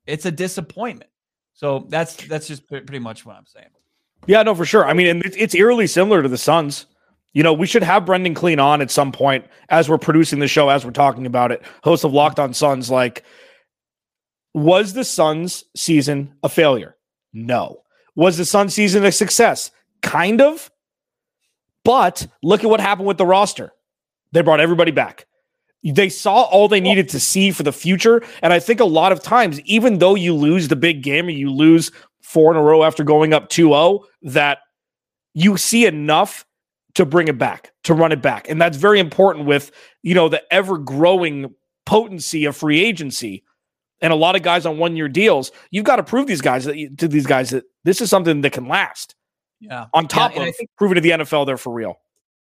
it's 0.06 0.26
a 0.26 0.30
disappointment. 0.30 1.10
So 1.54 1.86
that's 1.88 2.16
that's 2.26 2.46
just 2.46 2.66
pretty 2.68 2.98
much 2.98 3.26
what 3.26 3.36
I'm 3.36 3.46
saying. 3.46 3.68
Yeah, 4.26 4.42
no, 4.42 4.54
for 4.54 4.64
sure. 4.64 4.86
I 4.86 4.92
mean, 4.92 5.22
it's, 5.24 5.36
it's 5.36 5.54
eerily 5.54 5.86
similar 5.86 6.22
to 6.22 6.28
the 6.28 6.38
Suns. 6.38 6.86
You 7.32 7.42
know, 7.42 7.52
we 7.52 7.66
should 7.66 7.82
have 7.82 8.06
Brendon 8.06 8.34
Kleen 8.34 8.62
on 8.62 8.80
at 8.82 8.90
some 8.90 9.12
point 9.12 9.46
as 9.68 9.88
we're 9.88 9.98
producing 9.98 10.40
the 10.40 10.48
show, 10.48 10.68
as 10.68 10.84
we're 10.84 10.90
talking 10.90 11.26
about 11.26 11.52
it. 11.52 11.62
Host 11.84 12.04
of 12.04 12.12
Locked 12.12 12.40
On 12.40 12.52
Suns, 12.52 12.90
like, 12.90 13.24
was 14.52 14.94
the 14.94 15.04
Suns 15.04 15.64
season 15.76 16.34
a 16.42 16.48
failure? 16.48 16.96
No. 17.32 17.82
Was 18.16 18.36
the 18.36 18.44
Suns 18.44 18.74
season 18.74 19.04
a 19.04 19.12
success? 19.12 19.70
Kind 20.02 20.40
of. 20.40 20.70
But 21.84 22.26
look 22.42 22.64
at 22.64 22.70
what 22.70 22.80
happened 22.80 23.06
with 23.06 23.18
the 23.18 23.26
roster. 23.26 23.72
They 24.32 24.42
brought 24.42 24.60
everybody 24.60 24.90
back. 24.90 25.26
They 25.82 26.08
saw 26.08 26.42
all 26.42 26.68
they 26.68 26.80
needed 26.80 27.08
to 27.10 27.20
see 27.20 27.52
for 27.52 27.62
the 27.62 27.72
future. 27.72 28.22
And 28.42 28.52
I 28.52 28.58
think 28.58 28.80
a 28.80 28.84
lot 28.84 29.12
of 29.12 29.22
times, 29.22 29.60
even 29.62 29.98
though 29.98 30.14
you 30.14 30.34
lose 30.34 30.68
the 30.68 30.76
big 30.76 31.02
game 31.02 31.26
or 31.26 31.30
you 31.30 31.50
lose 31.50 31.90
four 32.22 32.50
in 32.50 32.58
a 32.58 32.62
row 32.62 32.82
after 32.82 33.02
going 33.02 33.32
up 33.32 33.48
2 33.48 33.68
0, 33.68 34.04
that 34.22 34.58
you 35.32 35.56
see 35.56 35.86
enough 35.86 36.44
to 36.94 37.04
bring 37.04 37.28
it 37.28 37.38
back, 37.38 37.72
to 37.84 37.94
run 37.94 38.12
it 38.12 38.22
back. 38.22 38.48
And 38.48 38.60
that's 38.60 38.76
very 38.76 39.00
important 39.00 39.46
with, 39.46 39.70
you 40.02 40.14
know, 40.14 40.28
the 40.28 40.42
ever 40.52 40.78
growing 40.78 41.54
potency 41.86 42.44
of 42.44 42.56
free 42.56 42.84
agency 42.84 43.44
and 44.00 44.12
a 44.12 44.16
lot 44.16 44.36
of 44.36 44.42
guys 44.42 44.66
on 44.66 44.78
one 44.78 44.96
year 44.96 45.08
deals. 45.08 45.52
You've 45.70 45.84
got 45.84 45.96
to 45.96 46.02
prove 46.02 46.26
these 46.26 46.40
guys 46.40 46.64
that 46.64 46.98
to 46.98 47.08
these 47.08 47.26
guys 47.26 47.50
that 47.50 47.64
this 47.84 48.00
is 48.00 48.10
something 48.10 48.40
that 48.40 48.52
can 48.52 48.68
last. 48.68 49.14
Yeah. 49.60 49.86
On 49.92 50.08
top 50.08 50.34
yeah, 50.34 50.44
of 50.44 50.56
think, 50.56 50.70
proving 50.76 50.94
to 50.96 51.00
the 51.00 51.10
NFL 51.10 51.46
they're 51.46 51.56
for 51.56 51.72
real. 51.72 51.96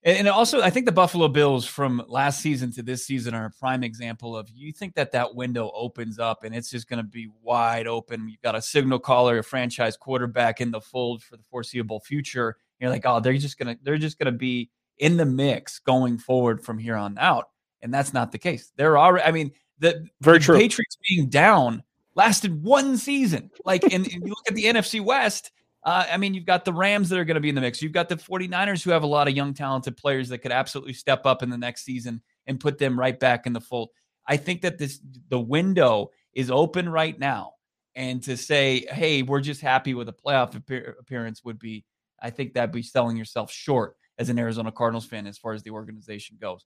And 0.07 0.29
also, 0.29 0.61
I 0.61 0.69
think 0.69 0.85
the 0.85 0.93
Buffalo 0.93 1.29
Bills 1.29 1.65
from 1.65 2.03
last 2.09 2.43
season 2.43 2.71
to 2.73 2.83
this 2.83 3.07
season 3.07 3.35
are 3.35 3.47
a 3.47 3.51
prime 3.51 3.83
example 3.83 4.37
of 4.37 4.51
you 4.53 4.71
think 4.71 4.95
that 4.97 5.13
that 5.13 5.35
window 5.35 5.73
opens 5.75 6.19
up 6.19 6.45
and 6.45 6.55
it's 6.55 6.69
just 6.69 6.91
going 6.91 6.99
to 6.99 7.09
be 7.09 7.31
wide 7.41 7.87
open. 7.87 8.29
You've 8.29 8.43
got 8.43 8.55
a 8.55 8.61
signal 8.61 8.99
caller, 8.99 9.39
a 9.39 9.43
franchise 9.43 9.97
quarterback 9.97 10.61
in 10.61 10.71
the 10.71 10.81
fold 10.81 11.23
for 11.23 11.39
the 11.39 11.43
foreseeable 11.45 12.01
future 12.01 12.59
you're 12.81 12.91
like, 12.91 13.05
oh, 13.05 13.21
they're 13.21 13.35
just 13.35 13.59
gonna 13.59 13.77
they're 13.83 13.99
just 13.99 14.19
gonna 14.19 14.33
be 14.33 14.71
in 14.99 15.17
the 15.17 15.27
mix 15.27 15.79
going 15.79 16.19
forward 16.19 16.63
from 16.63 16.79
here 16.79 16.97
on 16.97 17.19
out, 17.19 17.49
and 17.83 17.93
that's 17.93 18.13
not 18.13 18.33
the 18.33 18.39
case. 18.39 18.73
They're 18.77 18.99
already. 18.99 19.25
I 19.25 19.33
mean, 19.33 19.53
the 19.79 20.07
very 20.21 20.39
the 20.39 20.45
true. 20.45 20.59
Patriots 20.59 20.97
being 21.09 21.29
down 21.29 21.83
lasted 22.15 22.63
one 22.63 22.97
season. 22.97 23.51
Like, 23.65 23.83
and, 23.85 24.07
and 24.07 24.23
you 24.25 24.29
look 24.29 24.49
at 24.49 24.55
the 24.55 24.65
NFC 24.65 25.01
West. 25.01 25.53
Uh, 25.83 26.07
I 26.11 26.17
mean, 26.17 26.33
you've 26.33 26.47
got 26.47 26.65
the 26.65 26.73
Rams 26.73 27.11
that 27.11 27.19
are 27.19 27.27
going 27.27 27.35
to 27.35 27.41
be 27.41 27.51
in 27.51 27.55
the 27.55 27.61
mix. 27.61 27.83
You've 27.83 27.93
got 27.93 28.09
the 28.09 28.17
49ers 28.17 28.83
who 28.83 28.91
have 28.91 29.03
a 29.03 29.07
lot 29.07 29.29
of 29.29 29.37
young, 29.37 29.53
talented 29.53 29.99
players 29.99 30.31
that 30.31 30.39
could 30.39 30.53
absolutely 30.53 30.95
step 30.95 31.27
up 31.27 31.43
in 31.43 31.51
the 31.51 31.59
next 31.59 31.85
season 31.85 32.23
and 32.47 32.59
put 32.59 32.79
them 32.79 32.99
right 32.99 33.19
back 33.19 33.47
in 33.47 33.53
the 33.53 33.61
fold. 33.61 33.91
I 34.27 34.39
think 34.39 34.63
that 34.63 34.79
this 34.79 35.01
the 35.29 35.39
window 35.39 36.11
is 36.33 36.51
open 36.51 36.89
right 36.89 37.19
now, 37.19 37.53
and 37.95 38.23
to 38.23 38.39
say, 38.39 38.87
"Hey, 38.91 39.23
we're 39.23 39.43
just 39.43 39.61
happy 39.61 39.93
with 39.93 40.09
a 40.09 40.15
playoff 40.15 40.57
appearance," 40.57 41.45
would 41.45 41.59
be 41.59 41.85
I 42.25 42.31
think 42.31 42.55
that'd 42.55 42.73
be 42.73 42.83
selling 42.83 43.19
yourself 43.19 43.53
short 43.53 43.97
as 44.19 44.31
an 44.31 44.39
Arizona 44.39 44.73
Cardinals 44.73 45.05
fan 45.05 45.27
as 45.27 45.37
far 45.37 45.53
as 45.53 45.63
the 45.63 45.71
organization 45.71 46.39
goes. 46.41 46.65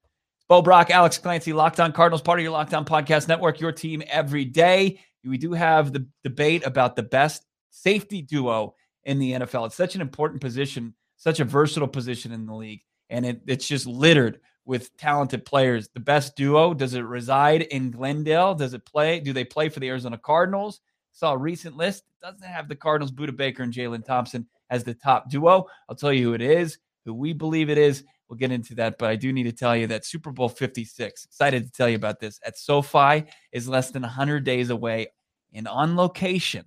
Bo 0.49 0.63
Brock, 0.63 0.91
Alex 0.91 1.19
Clancy, 1.19 1.53
Locked 1.53 1.81
On 1.81 1.93
Cardinals, 1.93 2.23
part 2.23 2.39
of 2.39 2.45
your 2.45 2.53
Locked 2.53 2.73
On 2.75 2.85
Podcast 2.85 3.27
Network, 3.27 3.61
your 3.61 3.73
team 3.73 4.03
every 4.09 4.45
day. 4.45 5.01
We 5.25 5.37
do 5.37 5.53
have 5.53 5.93
the 5.93 6.07
debate 6.23 6.65
about 6.65 6.95
the 6.95 7.03
best 7.03 7.45
safety 7.71 8.23
duo 8.23 8.77
in 9.05 9.19
the 9.19 9.33
NFL. 9.33 9.67
It's 9.67 9.75
such 9.75 9.97
an 9.97 10.01
important 10.01 10.41
position, 10.41 10.95
such 11.17 11.41
a 11.41 11.45
versatile 11.45 11.89
position 11.89 12.31
in 12.33 12.47
the 12.47 12.55
league, 12.55 12.83
and 13.11 13.27
it, 13.27 13.43
it's 13.47 13.67
just 13.67 13.87
littered 13.87 14.41
with 14.65 14.97
talented 14.97 15.45
players. 15.45 15.89
The 15.93 16.01
best 16.01 16.37
duo 16.37 16.73
does 16.73 16.95
it 16.95 17.01
reside 17.01 17.63
in 17.63 17.91
Glendale? 17.91 18.55
Does 18.55 18.75
it 18.75 18.87
play? 18.87 19.19
Do 19.19 19.33
they 19.33 19.45
play 19.45 19.69
for 19.69 19.81
the 19.81 19.89
Arizona 19.89 20.19
Cardinals? 20.19 20.81
Saw 21.13 21.33
a 21.33 21.39
recent 21.39 21.77
list. 21.77 22.05
Doesn't 22.23 22.45
have 22.45 22.69
the 22.69 22.77
Cardinals, 22.77 23.11
Budda 23.11 23.37
Baker 23.37 23.65
and 23.65 23.73
Jalen 23.73 24.05
Thompson 24.05 24.47
as 24.71 24.85
the 24.85 24.95
top 24.95 25.31
duo. 25.31 25.67
I'll 25.89 25.97
tell 25.97 26.13
you 26.13 26.29
who 26.29 26.35
it 26.35 26.43
is, 26.43 26.79
who 27.05 27.15
we 27.15 27.33
believe 27.33 27.71
it 27.71 27.79
is. 27.79 28.05
We'll 28.29 28.39
get 28.39 28.53
into 28.53 28.75
that, 28.75 28.99
but 28.99 29.09
I 29.09 29.17
do 29.17 29.33
need 29.33 29.45
to 29.45 29.53
tell 29.53 29.75
you 29.75 29.87
that 29.87 30.05
Super 30.05 30.31
Bowl 30.31 30.51
56, 30.51 31.25
excited 31.25 31.65
to 31.65 31.73
tell 31.73 31.89
you 31.89 31.97
about 31.97 32.21
this, 32.21 32.39
at 32.45 32.59
SoFi 32.59 33.25
is 33.53 33.69
less 33.69 33.91
than 33.91 34.03
100 34.03 34.45
days 34.45 34.69
away 34.69 35.09
and 35.55 35.67
on 35.67 35.97
location 35.97 36.65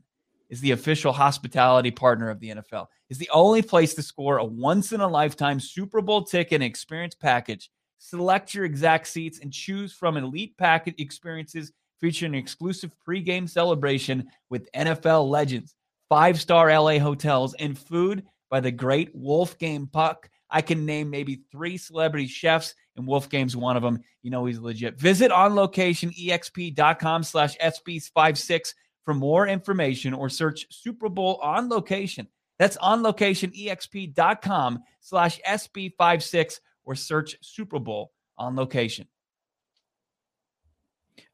is 0.50 0.60
the 0.62 0.72
official 0.72 1.14
hospitality 1.14 1.92
partner 1.92 2.30
of 2.30 2.40
the 2.40 2.50
NFL. 2.50 2.88
Is 3.10 3.18
the 3.18 3.30
only 3.34 3.62
place 3.62 3.94
to 3.96 4.04
score 4.04 4.38
a 4.38 4.46
once 4.46 4.92
in 4.92 5.02
a 5.02 5.08
lifetime 5.08 5.60
Super 5.60 6.02
Bowl 6.02 6.24
ticket 6.24 6.56
and 6.56 6.64
experience 6.64 7.16
package. 7.16 7.72
Select 8.00 8.54
your 8.54 8.66
exact 8.66 9.08
seats 9.08 9.40
and 9.40 9.54
choose 9.54 9.94
from 9.94 10.18
elite 10.18 10.58
packet 10.58 10.96
experiences 10.98 11.72
featuring 12.00 12.34
an 12.34 12.40
exclusive 12.40 12.92
pregame 13.08 13.48
celebration 13.48 14.28
with 14.50 14.72
NFL 14.74 15.30
legends, 15.30 15.76
five-star 16.12 16.78
LA 16.78 17.00
hotels, 17.00 17.54
and 17.54 17.80
food 17.80 18.26
by 18.50 18.60
the 18.60 18.72
great 18.72 19.16
Wolfgang 19.16 19.88
Puck 19.88 20.30
I 20.52 20.62
can 20.62 20.86
name 20.86 21.10
maybe 21.10 21.42
three 21.52 21.78
celebrity 21.78 22.28
chefs, 22.28 22.76
and 22.98 23.08
Wolfgang's 23.08 23.56
one 23.56 23.78
of 23.78 23.84
them. 23.84 24.02
You 24.22 24.32
know 24.32 24.44
he's 24.46 24.60
legit. 24.60 25.00
Visit 25.00 25.32
onlocationexp.com 25.32 27.24
slash 27.24 27.58
SB56 27.58 28.74
for 29.04 29.14
more 29.14 29.48
information 29.48 30.14
or 30.14 30.28
search 30.30 30.66
Super 30.70 31.08
Bowl 31.10 31.40
on 31.42 31.70
location. 31.70 32.28
That's 32.60 32.76
onlocationexp.com 32.78 34.80
slash 35.00 35.40
SB56 35.48 36.60
or 36.84 36.96
search 36.96 37.38
Super 37.42 37.80
Bowl 37.80 38.12
on 38.38 38.56
location. 38.56 39.08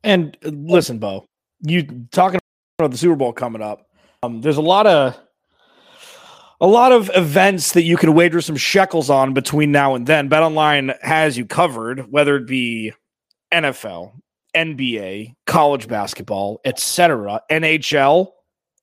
And 0.04 0.38
uh, 0.46 0.52
listen, 0.54 1.00
Bo, 1.00 1.26
you 1.62 2.06
talking 2.12 2.40
about 2.80 2.92
the 2.92 2.98
Super 2.98 3.16
Bowl 3.16 3.34
coming 3.34 3.64
up. 3.64 3.87
Um, 4.24 4.42
there's 4.42 4.58
a 4.58 4.62
lot 4.62 4.88
of 4.88 5.16
a 6.60 6.66
lot 6.66 6.92
of 6.92 7.12
events 7.14 7.74
that 7.74 7.84
you 7.84 7.98
can 7.98 8.16
wager 8.16 8.42
some 8.42 8.56
shekels 8.56 9.12
on 9.12 9.34
between 9.34 9.72
now 9.72 9.94
and 9.94 10.08
then. 10.08 10.28
BetOnline 10.28 10.98
has 11.02 11.38
you 11.38 11.46
covered, 11.46 12.12
whether 12.12 12.36
it 12.36 12.48
be 12.48 12.94
NFL, 13.54 14.14
NBA, 14.56 15.36
college 15.46 15.88
basketball, 15.88 16.60
etc., 16.66 17.42
NHL, 17.52 18.30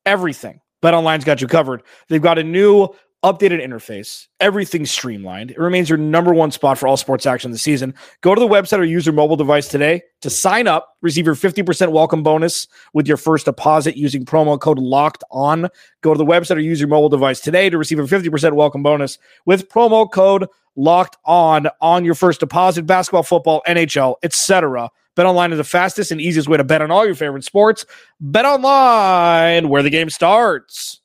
everything. 0.07 0.61
BetOnline's 0.85 1.25
got 1.25 1.41
you 1.41 1.49
covered. 1.49 1.83
They've 2.09 2.23
got 2.23 2.39
a 2.39 2.45
new 2.45 2.91
updated 3.25 3.65
interface, 3.65 4.29
everything 4.39 4.85
streamlined. 4.85 5.51
It 5.51 5.59
remains 5.59 5.89
your 5.89 5.97
number 5.97 6.35
one 6.35 6.51
spot 6.51 6.77
for 6.77 6.87
all 6.87 6.99
sports 6.99 7.25
action 7.25 7.51
this 7.51 7.63
season. 7.63 7.95
Go 8.21 8.35
to 8.35 8.41
the 8.41 8.47
website 8.47 8.79
or 8.79 8.85
use 8.85 9.07
your 9.07 9.15
mobile 9.15 9.35
device 9.35 9.67
today 9.67 10.03
to 10.21 10.29
sign 10.29 10.69
up. 10.69 10.99
Receive 11.01 11.25
your 11.25 11.35
50% 11.35 11.91
welcome 11.91 12.23
bonus 12.23 12.69
with 12.93 13.09
your 13.09 13.17
first 13.17 13.47
deposit 13.47 13.97
using 13.97 14.27
promo 14.27 14.61
code 14.61 14.79
locked 14.79 15.25
on. 15.31 15.69
Go 16.03 16.13
to 16.13 16.19
the 16.19 16.25
website 16.25 16.57
or 16.57 16.61
use 16.61 16.79
your 16.79 16.89
mobile 16.89 17.09
device 17.09 17.41
today 17.41 17.71
to 17.71 17.79
receive 17.79 17.99
a 17.99 18.03
50% 18.03 18.53
welcome 18.53 18.83
bonus 18.83 19.19
with 19.47 19.71
promo 19.71 20.09
code 20.11 20.47
locked 20.77 21.17
on 21.25 21.67
on 21.81 22.05
your 22.05 22.15
first 22.15 22.41
deposit, 22.41 22.85
basketball, 22.85 23.23
football, 23.23 23.63
NHL, 23.67 24.17
etc. 24.23 24.91
BetOnline 25.17 25.53
is 25.53 25.59
the 25.59 25.65
fastest 25.65 26.11
and 26.11 26.21
easiest 26.21 26.49
way 26.49 26.59
to 26.59 26.65
bet 26.65 26.83
on 26.83 26.91
all 26.91 27.07
your 27.07 27.15
favorite 27.15 27.45
sports. 27.45 27.87
Bet 28.21 28.45
online, 28.45 29.71
where 29.71 29.83
the 29.83 29.91
game 29.91 30.11
starts. 30.11 31.01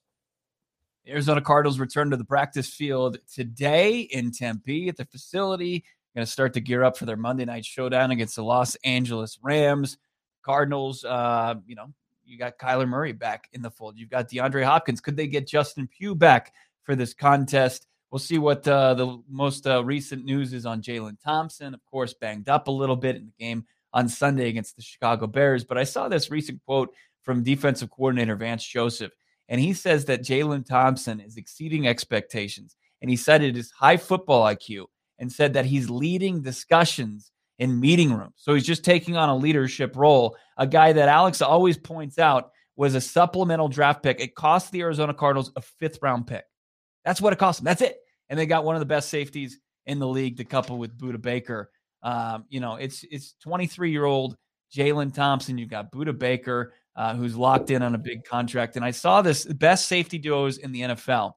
Arizona 1.09 1.41
Cardinals 1.41 1.79
return 1.79 2.11
to 2.11 2.17
the 2.17 2.25
practice 2.25 2.69
field 2.69 3.17
today 3.33 4.01
in 4.01 4.31
Tempe 4.31 4.89
at 4.89 4.97
the 4.97 5.05
facility. 5.05 5.83
Going 6.15 6.25
to 6.25 6.31
start 6.31 6.53
to 6.53 6.61
gear 6.61 6.83
up 6.83 6.97
for 6.97 7.05
their 7.05 7.17
Monday 7.17 7.45
night 7.45 7.65
showdown 7.65 8.11
against 8.11 8.35
the 8.35 8.43
Los 8.43 8.75
Angeles 8.83 9.39
Rams. 9.41 9.97
Cardinals, 10.43 11.03
uh, 11.03 11.55
you 11.67 11.75
know, 11.75 11.93
you 12.25 12.37
got 12.37 12.57
Kyler 12.57 12.87
Murray 12.87 13.11
back 13.11 13.47
in 13.53 13.61
the 13.61 13.71
fold. 13.71 13.97
You've 13.97 14.09
got 14.09 14.29
DeAndre 14.29 14.63
Hopkins. 14.63 15.01
Could 15.01 15.17
they 15.17 15.27
get 15.27 15.47
Justin 15.47 15.87
Pugh 15.87 16.15
back 16.15 16.53
for 16.83 16.95
this 16.95 17.13
contest? 17.13 17.87
We'll 18.11 18.19
see 18.19 18.37
what 18.37 18.67
uh, 18.67 18.95
the 18.95 19.21
most 19.29 19.67
uh, 19.67 19.83
recent 19.83 20.25
news 20.25 20.53
is 20.53 20.65
on 20.65 20.81
Jalen 20.81 21.21
Thompson. 21.23 21.73
Of 21.73 21.83
course, 21.85 22.13
banged 22.13 22.49
up 22.49 22.67
a 22.67 22.71
little 22.71 22.95
bit 22.95 23.15
in 23.15 23.25
the 23.25 23.43
game 23.45 23.65
on 23.93 24.09
Sunday 24.09 24.49
against 24.49 24.75
the 24.75 24.81
Chicago 24.81 25.27
Bears. 25.27 25.63
But 25.63 25.77
I 25.77 25.83
saw 25.83 26.07
this 26.07 26.31
recent 26.31 26.59
quote 26.65 26.93
from 27.21 27.43
defensive 27.43 27.91
coordinator 27.91 28.35
Vance 28.35 28.63
Joseph 28.65 29.11
and 29.49 29.59
he 29.59 29.73
says 29.73 30.05
that 30.05 30.21
Jalen 30.21 30.65
Thompson 30.65 31.19
is 31.19 31.35
exceeding 31.35 31.87
expectations. 31.87 32.75
And 33.01 33.09
he 33.09 33.17
cited 33.17 33.55
his 33.55 33.71
high 33.71 33.97
football 33.97 34.45
IQ 34.45 34.85
and 35.17 35.31
said 35.31 35.53
that 35.53 35.65
he's 35.65 35.89
leading 35.89 36.41
discussions 36.41 37.31
in 37.57 37.79
meeting 37.79 38.13
rooms. 38.13 38.35
So 38.35 38.53
he's 38.53 38.65
just 38.65 38.85
taking 38.85 39.17
on 39.17 39.27
a 39.27 39.35
leadership 39.35 39.95
role. 39.95 40.37
A 40.57 40.67
guy 40.67 40.93
that 40.93 41.09
Alex 41.09 41.41
always 41.41 41.77
points 41.77 42.19
out 42.19 42.51
was 42.75 42.95
a 42.95 43.01
supplemental 43.01 43.67
draft 43.67 44.03
pick. 44.03 44.21
It 44.21 44.35
cost 44.35 44.71
the 44.71 44.81
Arizona 44.81 45.13
Cardinals 45.13 45.51
a 45.55 45.61
fifth 45.61 45.99
round 46.01 46.27
pick. 46.27 46.45
That's 47.03 47.19
what 47.19 47.33
it 47.33 47.39
cost 47.39 47.59
them. 47.59 47.65
That's 47.65 47.81
it. 47.81 47.97
And 48.29 48.39
they 48.39 48.45
got 48.45 48.63
one 48.63 48.75
of 48.75 48.79
the 48.79 48.85
best 48.85 49.09
safeties 49.09 49.59
in 49.85 49.99
the 49.99 50.07
league 50.07 50.37
to 50.37 50.45
couple 50.45 50.77
with 50.77 50.97
Budda 50.97 51.21
Baker. 51.21 51.71
Um, 52.03 52.45
you 52.49 52.59
know, 52.59 52.75
it's 52.75 53.03
it's 53.09 53.33
23 53.41 53.91
year 53.91 54.05
old 54.05 54.37
Jalen 54.73 55.13
Thompson. 55.13 55.57
You've 55.57 55.69
got 55.69 55.91
Budda 55.91 56.17
Baker 56.17 56.73
uh, 56.99 57.15
who's 57.15 57.37
locked 57.37 57.71
in 57.71 57.81
on 57.81 57.95
a 57.95 57.97
big 57.97 58.25
contract. 58.25 58.75
And 58.75 58.83
I 58.83 58.91
saw 58.91 59.21
this 59.21 59.45
best 59.45 59.87
safety 59.87 60.17
duos 60.17 60.57
in 60.57 60.73
the 60.73 60.81
NFL, 60.81 61.31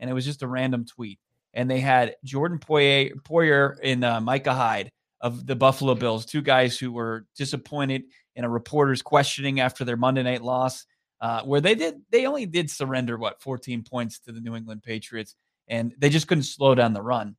and 0.00 0.10
it 0.10 0.12
was 0.12 0.24
just 0.24 0.42
a 0.42 0.48
random 0.48 0.84
tweet. 0.84 1.20
And 1.52 1.70
they 1.70 1.78
had 1.78 2.16
Jordan 2.24 2.58
Poyer, 2.58 3.12
Poyer 3.22 3.76
and 3.80 4.04
uh, 4.04 4.20
Micah 4.20 4.52
Hyde 4.52 4.90
of 5.20 5.46
the 5.46 5.54
Buffalo 5.54 5.94
Bills, 5.94 6.26
two 6.26 6.42
guys 6.42 6.76
who 6.76 6.90
were 6.90 7.26
disappointed 7.36 8.02
in 8.34 8.44
a 8.44 8.48
reporter's 8.48 9.02
questioning 9.02 9.60
after 9.60 9.84
their 9.84 9.96
Monday 9.96 10.24
night 10.24 10.42
loss, 10.42 10.84
uh, 11.20 11.42
where 11.42 11.60
they 11.60 11.76
did 11.76 12.02
they 12.10 12.26
only 12.26 12.44
did 12.44 12.68
surrender 12.68 13.16
what 13.16 13.40
14 13.40 13.84
points 13.84 14.18
to 14.18 14.32
the 14.32 14.40
New 14.40 14.56
England 14.56 14.82
Patriots, 14.82 15.36
and 15.68 15.94
they 15.96 16.08
just 16.08 16.26
couldn't 16.26 16.42
slow 16.42 16.74
down 16.74 16.92
the 16.92 17.00
run. 17.00 17.36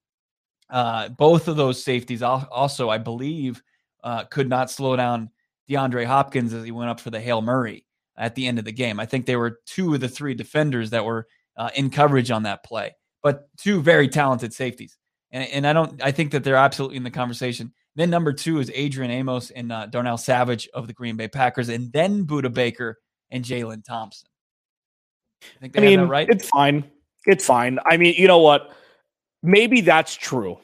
Uh, 0.69 1.09
both 1.09 1.49
of 1.49 1.57
those 1.57 1.83
safeties 1.83 2.21
also, 2.21 2.89
I 2.89 2.99
believe, 2.99 3.61
uh, 4.01 4.23
could 4.23 4.47
not 4.47 4.71
slow 4.71 4.95
down 4.95 5.29
DeAndre 5.69 6.05
Hopkins 6.05 6.53
as 6.53 6.63
he 6.63 6.71
went 6.71 6.89
up 6.89 6.99
for 6.99 7.09
the 7.09 7.19
Hail 7.19 7.41
Murray 7.41 7.85
at 8.17 8.35
the 8.35 8.47
end 8.47 8.59
of 8.59 8.65
the 8.65 8.71
game. 8.71 8.99
I 8.99 9.05
think 9.05 9.25
they 9.25 9.35
were 9.35 9.59
two 9.65 9.93
of 9.93 9.99
the 9.99 10.07
three 10.09 10.33
defenders 10.33 10.91
that 10.91 11.05
were 11.05 11.27
uh, 11.57 11.69
in 11.75 11.89
coverage 11.89 12.31
on 12.31 12.43
that 12.43 12.63
play, 12.63 12.95
but 13.23 13.49
two 13.57 13.81
very 13.81 14.07
talented 14.07 14.53
safeties. 14.53 14.97
And, 15.31 15.49
and 15.49 15.67
I 15.67 15.73
don't, 15.73 16.01
I 16.03 16.11
think 16.11 16.31
that 16.31 16.43
they're 16.43 16.55
absolutely 16.55 16.97
in 16.97 17.03
the 17.03 17.11
conversation. 17.11 17.73
Then 17.95 18.09
number 18.09 18.33
two 18.33 18.59
is 18.59 18.71
Adrian 18.73 19.11
Amos 19.11 19.51
and 19.51 19.71
uh, 19.71 19.85
Darnell 19.87 20.17
Savage 20.17 20.67
of 20.73 20.87
the 20.87 20.93
Green 20.93 21.15
Bay 21.15 21.27
Packers, 21.27 21.69
and 21.69 21.91
then 21.93 22.25
Budda 22.25 22.53
Baker 22.53 22.99
and 23.31 23.43
Jalen 23.43 23.83
Thompson. 23.85 24.29
I 25.43 25.47
think 25.61 25.77
I 25.77 25.81
mean, 25.81 26.01
right. 26.01 26.29
It's 26.29 26.47
fine. 26.49 26.89
It's 27.25 27.45
fine. 27.45 27.79
I 27.85 27.97
mean, 27.97 28.15
you 28.17 28.27
know 28.27 28.39
what? 28.39 28.71
Maybe 29.41 29.81
that's 29.81 30.15
true. 30.15 30.57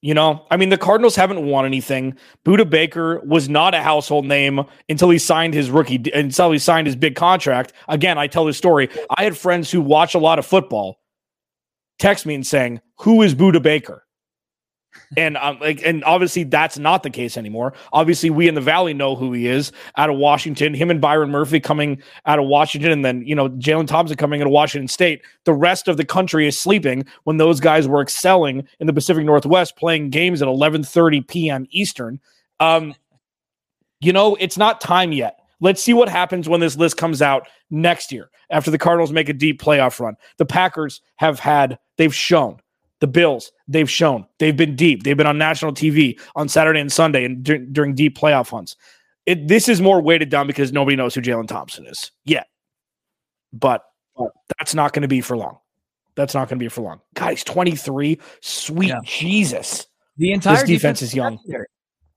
You 0.00 0.14
know, 0.14 0.46
I 0.50 0.56
mean, 0.56 0.68
the 0.68 0.78
Cardinals 0.78 1.16
haven't 1.16 1.44
won 1.44 1.66
anything. 1.66 2.16
Budda 2.44 2.70
Baker 2.70 3.18
was 3.20 3.48
not 3.48 3.74
a 3.74 3.82
household 3.82 4.26
name 4.26 4.64
until 4.88 5.10
he 5.10 5.18
signed 5.18 5.54
his 5.54 5.70
rookie, 5.70 6.00
until 6.14 6.52
he 6.52 6.58
signed 6.58 6.86
his 6.86 6.94
big 6.94 7.16
contract. 7.16 7.72
Again, 7.88 8.16
I 8.16 8.28
tell 8.28 8.44
this 8.44 8.56
story. 8.56 8.88
I 9.16 9.24
had 9.24 9.36
friends 9.36 9.70
who 9.70 9.80
watch 9.80 10.14
a 10.14 10.18
lot 10.18 10.38
of 10.38 10.46
football 10.46 11.00
text 11.98 12.26
me 12.26 12.34
and 12.34 12.46
saying, 12.46 12.80
Who 13.00 13.22
is 13.22 13.34
Budda 13.34 13.60
Baker? 13.60 14.04
And 15.16 15.36
um, 15.36 15.58
like, 15.60 15.80
and 15.84 16.04
obviously 16.04 16.44
that's 16.44 16.78
not 16.78 17.02
the 17.02 17.10
case 17.10 17.36
anymore. 17.36 17.74
Obviously, 17.92 18.30
we 18.30 18.48
in 18.48 18.54
the 18.54 18.60
Valley 18.60 18.94
know 18.94 19.16
who 19.16 19.32
he 19.32 19.46
is 19.46 19.72
out 19.96 20.10
of 20.10 20.16
Washington. 20.16 20.74
Him 20.74 20.90
and 20.90 21.00
Byron 21.00 21.30
Murphy 21.30 21.60
coming 21.60 22.02
out 22.26 22.38
of 22.38 22.46
Washington, 22.46 22.90
and 22.90 23.04
then 23.04 23.22
you 23.26 23.34
know 23.34 23.48
Jalen 23.50 23.86
Thompson 23.86 24.16
coming 24.16 24.40
out 24.40 24.46
of 24.46 24.52
Washington 24.52 24.88
State. 24.88 25.22
The 25.44 25.54
rest 25.54 25.88
of 25.88 25.96
the 25.96 26.04
country 26.04 26.46
is 26.46 26.58
sleeping 26.58 27.04
when 27.24 27.36
those 27.36 27.60
guys 27.60 27.88
were 27.88 28.00
excelling 28.00 28.66
in 28.80 28.86
the 28.86 28.92
Pacific 28.92 29.24
Northwest, 29.24 29.76
playing 29.76 30.10
games 30.10 30.42
at 30.42 30.48
11:30 30.48 31.26
p.m. 31.26 31.66
Eastern. 31.70 32.20
Um, 32.60 32.94
you 34.00 34.12
know, 34.12 34.36
it's 34.36 34.56
not 34.56 34.80
time 34.80 35.12
yet. 35.12 35.40
Let's 35.60 35.82
see 35.82 35.92
what 35.92 36.08
happens 36.08 36.48
when 36.48 36.60
this 36.60 36.76
list 36.76 36.96
comes 36.96 37.20
out 37.20 37.48
next 37.70 38.12
year 38.12 38.30
after 38.50 38.70
the 38.70 38.78
Cardinals 38.78 39.12
make 39.12 39.28
a 39.28 39.32
deep 39.32 39.60
playoff 39.60 39.98
run. 39.98 40.16
The 40.36 40.46
Packers 40.46 41.00
have 41.16 41.40
had, 41.40 41.78
they've 41.96 42.14
shown 42.14 42.60
the 43.00 43.06
Bills, 43.06 43.52
they've 43.66 43.90
shown 43.90 44.26
they've 44.38 44.56
been 44.56 44.76
deep. 44.76 45.02
They've 45.02 45.16
been 45.16 45.26
on 45.26 45.38
national 45.38 45.72
TV 45.72 46.20
on 46.34 46.48
Saturday 46.48 46.80
and 46.80 46.92
Sunday 46.92 47.24
and 47.24 47.42
dur- 47.42 47.58
during 47.58 47.94
deep 47.94 48.18
playoff 48.18 48.50
hunts. 48.50 48.76
It, 49.26 49.46
this 49.46 49.68
is 49.68 49.80
more 49.80 50.00
weighted 50.00 50.30
down 50.30 50.46
because 50.46 50.72
nobody 50.72 50.96
knows 50.96 51.14
who 51.14 51.20
Jalen 51.20 51.48
Thompson 51.48 51.86
is 51.86 52.10
yet. 52.24 52.48
But, 53.52 53.84
but 54.16 54.30
that's 54.58 54.74
not 54.74 54.92
going 54.92 55.02
to 55.02 55.08
be 55.08 55.20
for 55.20 55.36
long. 55.36 55.58
That's 56.16 56.34
not 56.34 56.48
going 56.48 56.58
to 56.58 56.64
be 56.64 56.68
for 56.68 56.80
long. 56.80 57.00
Guys, 57.14 57.44
23. 57.44 58.18
Sweet 58.40 58.88
yeah. 58.88 58.98
Jesus. 59.04 59.86
The 60.16 60.32
entire 60.32 60.56
this 60.56 60.64
defense, 60.64 61.02
is 61.02 61.14
young. 61.14 61.38
Secondary. 61.38 61.66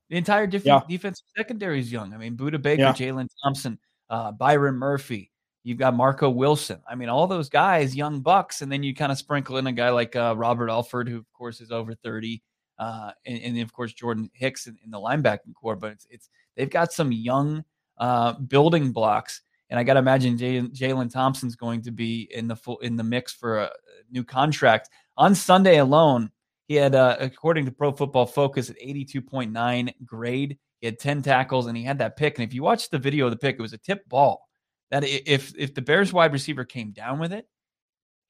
The 0.09 0.17
entire 0.17 0.47
def- 0.47 0.65
yeah. 0.65 0.81
defensive 0.89 1.25
secondary 1.37 1.79
is 1.79 1.91
young. 1.91 2.13
I 2.13 2.17
mean, 2.17 2.35
Budda 2.35 2.61
Baker, 2.61 2.81
yeah. 2.81 2.93
Jalen 2.93 3.27
Thompson, 3.43 3.77
uh, 4.09 4.31
Byron 4.31 4.75
Murphy, 4.75 5.30
You've 5.63 5.77
got 5.77 5.95
Marco 5.95 6.29
Wilson. 6.29 6.81
I 6.89 6.95
mean, 6.95 7.09
all 7.09 7.27
those 7.27 7.49
guys, 7.49 7.95
young 7.95 8.21
bucks, 8.21 8.61
and 8.61 8.71
then 8.71 8.81
you 8.81 8.95
kind 8.95 9.11
of 9.11 9.17
sprinkle 9.17 9.57
in 9.57 9.67
a 9.67 9.71
guy 9.71 9.89
like 9.89 10.15
uh, 10.15 10.33
Robert 10.35 10.69
Alford, 10.69 11.07
who 11.07 11.17
of 11.17 11.31
course 11.33 11.61
is 11.61 11.71
over 11.71 11.93
thirty, 11.93 12.41
uh, 12.79 13.11
and, 13.25 13.41
and 13.43 13.59
of 13.59 13.71
course 13.71 13.93
Jordan 13.93 14.29
Hicks 14.33 14.65
in, 14.65 14.77
in, 14.83 14.89
the 14.89 14.99
linebacking 14.99 15.53
corps. 15.53 15.75
But 15.75 15.91
it's 15.91 16.07
it's 16.09 16.29
they've 16.55 16.69
got 16.69 16.91
some 16.91 17.11
young 17.11 17.63
uh, 17.99 18.33
building 18.33 18.91
blocks, 18.91 19.41
and 19.69 19.79
I 19.79 19.83
got 19.83 19.93
to 19.93 19.99
imagine 19.99 20.35
Jalen 20.37 21.11
Thompson's 21.11 21.55
going 21.55 21.83
to 21.83 21.91
be 21.91 22.27
in 22.31 22.47
the 22.47 22.55
full 22.55 22.79
in 22.79 22.95
the 22.95 23.03
mix 23.03 23.31
for 23.31 23.59
a 23.59 23.71
new 24.11 24.23
contract 24.23 24.89
on 25.15 25.35
Sunday 25.35 25.77
alone. 25.77 26.31
He 26.67 26.75
had, 26.75 26.95
uh, 26.95 27.17
according 27.19 27.65
to 27.65 27.71
Pro 27.71 27.91
Football 27.91 28.25
Focus, 28.25 28.69
an 28.69 28.77
82.9 28.81 29.93
grade. 30.05 30.57
He 30.79 30.87
had 30.87 30.99
10 30.99 31.21
tackles 31.21 31.67
and 31.67 31.75
he 31.75 31.83
had 31.83 31.97
that 31.97 32.15
pick. 32.15 32.39
And 32.39 32.47
if 32.47 32.53
you 32.53 32.63
watch 32.63 32.89
the 32.89 32.97
video 32.97 33.25
of 33.25 33.31
the 33.31 33.37
pick, 33.37 33.57
it 33.59 33.61
was 33.61 33.73
a 33.73 33.77
tip 33.77 34.07
ball 34.07 34.47
that 34.91 35.03
if 35.03 35.53
if 35.57 35.73
the 35.73 35.81
Bears 35.81 36.13
wide 36.13 36.33
receiver 36.33 36.63
came 36.63 36.91
down 36.91 37.19
with 37.19 37.33
it, 37.33 37.47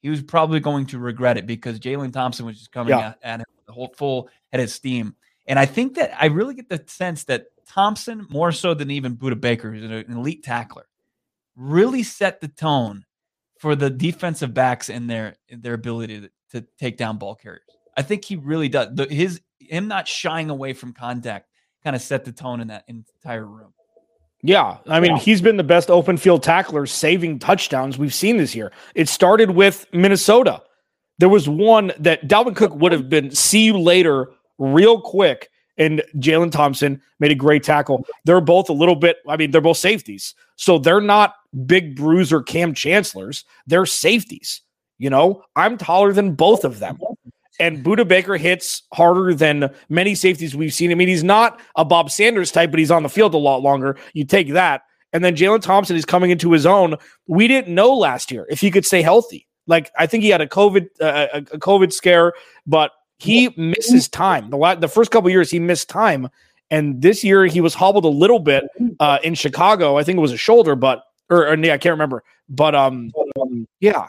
he 0.00 0.08
was 0.08 0.22
probably 0.22 0.60
going 0.60 0.86
to 0.86 0.98
regret 0.98 1.36
it 1.36 1.46
because 1.46 1.78
Jalen 1.78 2.12
Thompson 2.12 2.46
was 2.46 2.58
just 2.58 2.72
coming 2.72 2.90
yeah. 2.90 3.08
at, 3.08 3.18
at 3.22 3.40
him 3.40 3.46
the 3.66 3.72
whole 3.72 3.92
full 3.96 4.28
head 4.50 4.60
of 4.60 4.70
steam. 4.70 5.14
And 5.46 5.58
I 5.58 5.66
think 5.66 5.94
that 5.94 6.12
I 6.20 6.26
really 6.26 6.54
get 6.54 6.68
the 6.68 6.82
sense 6.86 7.24
that 7.24 7.46
Thompson, 7.66 8.26
more 8.30 8.52
so 8.52 8.74
than 8.74 8.90
even 8.90 9.16
Budda 9.16 9.40
Baker, 9.40 9.72
who's 9.72 9.84
an 9.84 10.16
elite 10.16 10.44
tackler, 10.44 10.86
really 11.56 12.02
set 12.02 12.40
the 12.40 12.48
tone 12.48 13.04
for 13.58 13.76
the 13.76 13.90
defensive 13.90 14.54
backs 14.54 14.88
and 14.88 15.08
their 15.08 15.36
their 15.50 15.74
ability 15.74 16.20
to, 16.20 16.30
to 16.50 16.66
take 16.78 16.96
down 16.96 17.18
ball 17.18 17.34
carriers. 17.34 17.62
I 17.96 18.02
think 18.02 18.24
he 18.24 18.36
really 18.36 18.68
does. 18.68 18.88
The, 18.94 19.06
his 19.06 19.40
him 19.58 19.88
not 19.88 20.08
shying 20.08 20.50
away 20.50 20.72
from 20.72 20.92
contact 20.92 21.48
kind 21.84 21.96
of 21.96 22.02
set 22.02 22.24
the 22.24 22.32
tone 22.32 22.60
in 22.60 22.68
that 22.68 22.84
entire 22.88 23.46
room. 23.46 23.72
Yeah, 24.42 24.78
I 24.88 24.98
mean, 24.98 25.12
yeah. 25.12 25.18
he's 25.18 25.40
been 25.40 25.56
the 25.56 25.62
best 25.62 25.88
open 25.88 26.16
field 26.16 26.42
tackler 26.42 26.84
saving 26.86 27.38
touchdowns 27.38 27.96
we've 27.96 28.14
seen 28.14 28.38
this 28.38 28.54
year. 28.54 28.72
It 28.94 29.08
started 29.08 29.50
with 29.52 29.86
Minnesota. 29.92 30.62
There 31.18 31.28
was 31.28 31.48
one 31.48 31.92
that 32.00 32.26
Dalvin 32.26 32.56
Cook 32.56 32.74
would 32.74 32.90
have 32.90 33.08
been 33.08 33.30
see 33.30 33.66
you 33.66 33.78
later 33.78 34.30
real 34.58 35.00
quick, 35.00 35.48
and 35.78 36.02
Jalen 36.16 36.50
Thompson 36.50 37.00
made 37.20 37.30
a 37.30 37.36
great 37.36 37.62
tackle. 37.62 38.04
They're 38.24 38.40
both 38.40 38.68
a 38.68 38.72
little 38.72 38.96
bit, 38.96 39.18
I 39.28 39.36
mean, 39.36 39.52
they're 39.52 39.60
both 39.60 39.76
safeties. 39.76 40.34
So 40.56 40.78
they're 40.78 41.00
not 41.00 41.34
big 41.66 41.94
bruiser 41.94 42.42
Cam 42.42 42.74
Chancellors, 42.74 43.44
they're 43.66 43.86
safeties. 43.86 44.62
You 44.98 45.10
know, 45.10 45.44
I'm 45.56 45.78
taller 45.78 46.12
than 46.12 46.34
both 46.34 46.64
of 46.64 46.78
them. 46.78 46.98
And 47.60 47.84
Budda 47.84 48.08
Baker 48.08 48.36
hits 48.36 48.82
harder 48.92 49.34
than 49.34 49.70
many 49.88 50.14
safeties 50.14 50.56
we've 50.56 50.72
seen. 50.72 50.90
I 50.90 50.94
mean, 50.94 51.08
he's 51.08 51.24
not 51.24 51.60
a 51.76 51.84
Bob 51.84 52.10
Sanders 52.10 52.50
type, 52.50 52.70
but 52.70 52.78
he's 52.78 52.90
on 52.90 53.02
the 53.02 53.08
field 53.08 53.34
a 53.34 53.38
lot 53.38 53.62
longer. 53.62 53.96
You 54.14 54.24
take 54.24 54.52
that. 54.52 54.82
And 55.12 55.22
then 55.24 55.36
Jalen 55.36 55.60
Thompson 55.60 55.96
is 55.96 56.04
coming 56.04 56.30
into 56.30 56.52
his 56.52 56.64
own. 56.64 56.96
We 57.26 57.46
didn't 57.46 57.74
know 57.74 57.92
last 57.92 58.30
year 58.30 58.46
if 58.48 58.60
he 58.60 58.70
could 58.70 58.86
stay 58.86 59.02
healthy. 59.02 59.46
Like 59.66 59.90
I 59.98 60.06
think 60.06 60.24
he 60.24 60.30
had 60.30 60.40
a 60.40 60.46
COVID 60.46 60.88
uh, 61.00 61.26
a 61.34 61.58
COVID 61.58 61.92
scare, 61.92 62.32
but 62.66 62.92
he 63.18 63.54
misses 63.56 64.08
time. 64.08 64.50
The 64.50 64.56
la- 64.56 64.74
the 64.74 64.88
first 64.88 65.10
couple 65.10 65.30
years 65.30 65.50
he 65.50 65.60
missed 65.60 65.88
time, 65.88 66.28
and 66.70 67.00
this 67.00 67.22
year 67.22 67.46
he 67.46 67.60
was 67.60 67.74
hobbled 67.74 68.04
a 68.04 68.08
little 68.08 68.40
bit 68.40 68.64
uh, 68.98 69.18
in 69.22 69.34
Chicago. 69.34 69.96
I 69.98 70.02
think 70.02 70.16
it 70.16 70.20
was 70.20 70.32
a 70.32 70.36
shoulder, 70.36 70.74
but 70.74 71.04
or, 71.30 71.46
or 71.46 71.56
yeah, 71.56 71.74
I 71.74 71.78
can't 71.78 71.92
remember. 71.92 72.24
But 72.48 72.74
um, 72.74 73.12
yeah, 73.78 74.08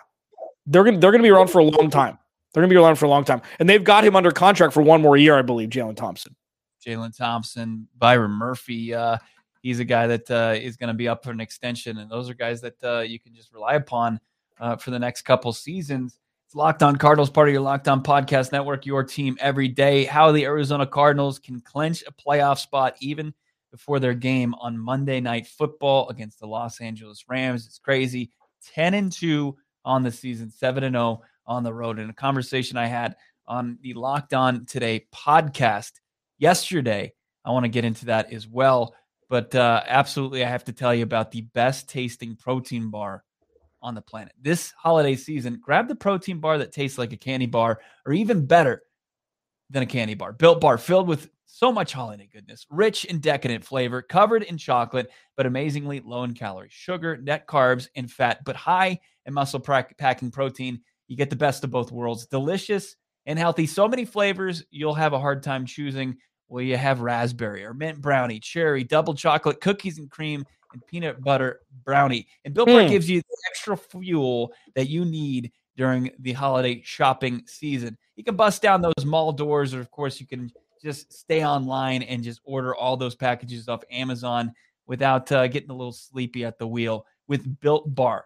they're 0.66 0.84
gonna 0.84 0.98
they're 0.98 1.12
gonna 1.12 1.24
be 1.24 1.30
around 1.30 1.50
for 1.50 1.60
a 1.60 1.66
long 1.66 1.92
time. 1.92 2.18
They're 2.54 2.62
going 2.62 2.70
to 2.70 2.74
be 2.74 2.80
around 2.80 2.96
for 2.98 3.06
a 3.06 3.10
long 3.10 3.24
time. 3.24 3.42
And 3.60 3.68
they've 3.68 3.84
got 3.84 4.06
him 4.06 4.16
under 4.16 4.32
contract 4.32 4.74
for 4.74 4.84
one 4.84 5.02
more 5.02 5.18
year, 5.18 5.38
I 5.38 5.42
believe, 5.42 5.70
Jalen 5.70 5.96
Thompson. 5.96 6.36
Jalen 6.86 7.16
Thompson, 7.18 7.88
Byron 7.98 8.32
Murphy. 8.32 8.94
Uh, 8.94 9.18
he's 9.62 9.80
a 9.80 9.86
guy 9.86 10.08
that 10.08 10.30
uh, 10.30 10.54
is 10.56 10.78
going 10.78 10.90
to 10.90 10.94
be 10.94 11.08
up 11.08 11.24
for 11.24 11.32
an 11.32 11.40
extension. 11.40 11.98
And 11.98 12.12
those 12.12 12.30
are 12.30 12.36
guys 12.36 12.62
that 12.62 12.84
uh, 12.84 13.00
you 13.00 13.20
can 13.20 13.34
just 13.34 13.52
rely 13.54 13.76
upon 13.76 14.20
uh, 14.60 14.76
for 14.76 14.92
the 14.92 15.00
next 15.00 15.24
couple 15.24 15.52
seasons. 15.52 16.20
It's 16.46 16.56
Locked 16.56 16.84
On 16.84 16.96
Cardinals, 16.96 17.32
part 17.32 17.48
of 17.48 17.54
your 17.54 17.64
Locked 17.64 17.88
On 17.88 18.04
Podcast 18.04 18.52
Network, 18.52 18.86
your 18.86 19.04
team 19.04 19.36
every 19.40 19.68
day. 19.68 20.04
How 20.06 20.32
the 20.32 20.46
Arizona 20.46 20.86
Cardinals 20.86 21.40
can 21.40 21.60
clinch 21.62 22.04
a 22.06 22.12
playoff 22.12 22.60
spot 22.60 22.96
even 23.00 23.34
before 23.72 24.00
their 24.00 24.14
game 24.14 24.54
on 24.56 24.78
Monday 24.78 25.20
Night 25.20 25.48
Football 25.48 26.08
against 26.10 26.40
the 26.40 26.46
Los 26.46 26.80
Angeles 26.80 27.26
Rams. 27.28 27.66
It's 27.66 27.80
crazy. 27.80 28.30
10 28.76 28.94
and 28.94 29.12
2 29.12 29.58
on 29.84 30.04
the 30.04 30.12
season, 30.12 30.52
7 30.52 30.84
and 30.84 30.94
0 30.94 31.22
on 31.46 31.64
the 31.64 31.74
road. 31.74 32.00
In 32.00 32.10
a 32.10 32.14
conversation 32.14 32.78
I 32.78 32.88
had 32.88 33.16
on 33.48 33.78
the 33.82 33.94
Locked 33.94 34.34
On 34.34 34.66
Today 34.66 35.08
podcast 35.14 35.92
yesterday, 36.38 37.14
I 37.46 37.52
want 37.52 37.66
to 37.66 37.70
get 37.70 37.86
into 37.86 38.06
that 38.06 38.32
as 38.32 38.48
well. 38.48 38.96
But 39.30 39.56
uh, 39.56 39.82
absolutely, 39.88 40.44
I 40.44 40.50
have 40.50 40.66
to 40.66 40.74
tell 40.74 40.94
you 40.94 41.04
about 41.04 41.32
the 41.32 41.42
best 41.42 41.90
tasting 41.90 42.36
protein 42.36 42.90
bar 42.90 43.24
on 43.82 43.96
the 43.96 44.02
planet. 44.02 44.34
This 44.42 44.72
holiday 44.78 45.16
season, 45.16 45.60
grab 45.62 45.88
the 45.88 45.96
protein 45.96 46.40
bar 46.40 46.58
that 46.60 46.72
tastes 46.72 46.98
like 46.98 47.14
a 47.14 47.18
candy 47.18 47.48
bar, 47.48 47.80
or 48.06 48.14
even 48.14 48.46
better 48.46 48.84
than 49.70 49.84
a 49.84 49.88
candy 49.88 50.14
bar. 50.14 50.32
Built 50.34 50.62
bar 50.62 50.78
filled 50.78 51.08
with 51.08 51.30
so 51.46 51.72
much 51.72 51.94
holiday 51.94 52.28
goodness, 52.32 52.66
rich 52.70 53.06
and 53.10 53.22
decadent 53.22 53.64
flavor, 53.64 54.02
covered 54.02 54.44
in 54.44 54.58
chocolate, 54.58 55.12
but 55.36 55.46
amazingly 55.46 56.00
low 56.00 56.24
in 56.24 56.34
calories, 56.34 56.72
sugar, 56.72 57.18
net 57.18 57.46
carbs, 57.46 57.88
and 57.96 58.10
fat, 58.10 58.40
but 58.46 58.56
high 58.56 59.00
in 59.26 59.34
muscle 59.34 59.60
packing 59.60 60.32
protein 60.32 60.82
you 61.14 61.18
get 61.18 61.30
the 61.30 61.36
best 61.36 61.64
of 61.64 61.70
both 61.70 61.92
worlds. 61.92 62.26
Delicious 62.26 62.96
and 63.28 63.38
healthy. 63.38 63.68
So 63.68 63.88
many 63.88 64.04
flavors, 64.04 64.64
you'll 64.72 64.96
have 64.96 65.14
a 65.14 65.20
hard 65.20 65.44
time 65.44 65.64
choosing. 65.64 66.18
Well, 66.50 66.64
you 66.64 66.76
have 66.76 67.02
raspberry 67.02 67.64
or 67.64 67.76
mint 67.76 68.02
brownie, 68.02 68.40
cherry, 68.40 68.84
double 68.84 69.14
chocolate, 69.14 69.62
cookies 69.62 70.00
and 70.00 70.10
cream, 70.10 70.44
and 70.74 70.84
peanut 70.88 71.22
butter 71.22 71.60
brownie. 71.86 72.26
And 72.46 72.54
Built 72.56 72.68
Bar 72.68 72.82
mm. 72.82 72.90
gives 72.90 73.08
you 73.08 73.22
the 73.22 73.38
extra 73.48 73.78
fuel 73.78 74.54
that 74.74 74.90
you 74.90 75.06
need 75.06 75.52
during 75.78 76.10
the 76.18 76.34
holiday 76.34 76.82
shopping 76.84 77.44
season. 77.46 77.96
You 78.16 78.24
can 78.24 78.36
bust 78.36 78.64
down 78.64 78.82
those 78.82 79.06
mall 79.06 79.34
doors, 79.34 79.76
or 79.76 79.82
of 79.82 79.92
course, 79.92 80.20
you 80.20 80.26
can 80.26 80.52
just 80.82 81.14
stay 81.14 81.46
online 81.46 82.02
and 82.02 82.24
just 82.24 82.42
order 82.44 82.74
all 82.76 82.98
those 82.98 83.14
packages 83.14 83.70
off 83.70 83.84
Amazon 83.92 84.52
without 84.88 85.32
uh, 85.32 85.46
getting 85.46 85.70
a 85.70 85.76
little 85.76 85.94
sleepy 85.94 86.44
at 86.44 86.58
the 86.58 86.66
wheel 86.68 87.06
with 87.28 87.60
Built 87.60 87.94
Bar. 87.94 88.26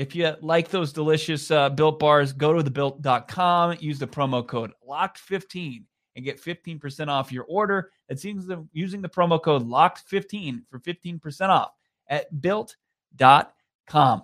If 0.00 0.14
you 0.14 0.34
like 0.40 0.70
those 0.70 0.94
delicious 0.94 1.50
uh, 1.50 1.68
built 1.68 1.98
bars, 1.98 2.32
go 2.32 2.54
to 2.54 2.62
thebuilt.com, 2.62 3.76
use 3.80 3.98
the 3.98 4.06
promo 4.06 4.46
code 4.46 4.72
LOCKED15 4.88 5.84
and 6.16 6.24
get 6.24 6.42
15% 6.42 7.08
off 7.08 7.30
your 7.30 7.44
order. 7.44 7.90
It 8.08 8.14
That's 8.14 8.24
using 8.72 9.02
the 9.02 9.10
promo 9.10 9.42
code 9.42 9.68
LOCKED15 9.68 10.62
for 10.70 10.78
15% 10.80 11.48
off 11.50 11.72
at 12.08 12.40
built.com. 12.40 14.22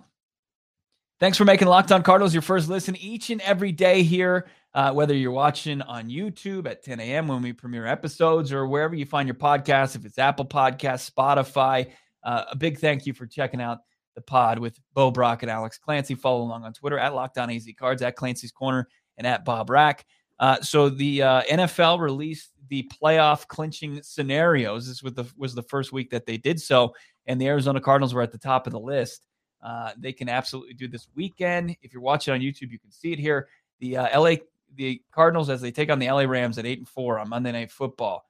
Thanks 1.19 1.37
for 1.37 1.45
making 1.45 1.67
Locked 1.67 1.91
On 1.91 2.01
Cardinals 2.01 2.33
your 2.33 2.41
first 2.41 2.69
listen 2.69 2.95
each 2.95 3.29
and 3.29 3.39
every 3.41 3.71
day 3.71 4.01
here. 4.01 4.47
Uh, 4.73 4.91
whether 4.93 5.13
you're 5.13 5.29
watching 5.29 5.83
on 5.83 6.09
YouTube 6.09 6.65
at 6.65 6.81
10 6.81 6.99
a.m. 6.99 7.27
when 7.27 7.43
we 7.43 7.53
premiere 7.53 7.85
episodes 7.85 8.51
or 8.51 8.65
wherever 8.65 8.95
you 8.95 9.05
find 9.05 9.27
your 9.27 9.35
podcast, 9.35 9.95
if 9.95 10.05
it's 10.05 10.17
Apple 10.17 10.45
Podcasts, 10.45 11.11
Spotify, 11.11 11.91
uh, 12.23 12.45
a 12.51 12.55
big 12.55 12.79
thank 12.79 13.05
you 13.05 13.13
for 13.13 13.27
checking 13.27 13.61
out 13.61 13.77
the 14.17 14.21
pod 14.23 14.57
with 14.57 14.79
Bo 14.95 15.11
Brock 15.11 15.43
and 15.43 15.51
Alex 15.51 15.77
Clancy. 15.77 16.15
Follow 16.15 16.41
along 16.41 16.63
on 16.63 16.73
Twitter 16.73 16.97
at 16.97 17.13
Locked 17.13 17.37
On 17.37 17.51
AZ 17.51 17.69
Cards, 17.77 18.01
at 18.01 18.15
Clancy's 18.15 18.51
Corner, 18.51 18.89
and 19.15 19.27
at 19.27 19.45
Bo 19.45 19.63
Brock. 19.63 20.03
Uh, 20.39 20.59
so 20.59 20.89
the 20.89 21.21
uh, 21.21 21.43
NFL 21.43 21.99
released 21.99 22.49
the 22.69 22.89
playoff 23.01 23.47
clinching 23.47 24.01
scenarios. 24.01 24.87
This 24.87 25.03
was 25.03 25.13
the 25.13 25.25
was 25.37 25.53
the 25.53 25.61
first 25.61 25.93
week 25.93 26.09
that 26.09 26.25
they 26.25 26.35
did 26.35 26.59
so, 26.59 26.95
and 27.27 27.39
the 27.39 27.47
Arizona 27.47 27.79
Cardinals 27.79 28.15
were 28.15 28.23
at 28.23 28.31
the 28.31 28.39
top 28.39 28.65
of 28.65 28.73
the 28.73 28.79
list. 28.79 29.27
Uh, 29.61 29.91
they 29.97 30.11
can 30.11 30.29
absolutely 30.29 30.73
do 30.73 30.87
this 30.87 31.07
weekend. 31.15 31.77
If 31.83 31.93
you're 31.93 32.01
watching 32.01 32.33
on 32.33 32.39
YouTube, 32.39 32.71
you 32.71 32.79
can 32.79 32.91
see 32.91 33.13
it 33.13 33.19
here. 33.19 33.47
The 33.79 33.97
uh, 33.97 34.19
LA 34.19 34.37
the 34.75 34.99
Cardinals 35.11 35.51
as 35.51 35.61
they 35.61 35.71
take 35.71 35.91
on 35.91 35.99
the 35.99 36.09
LA 36.09 36.23
Rams 36.23 36.57
at 36.57 36.65
eight 36.65 36.79
and 36.79 36.89
four 36.89 37.19
on 37.19 37.29
Monday 37.29 37.51
Night 37.51 37.71
Football. 37.71 38.25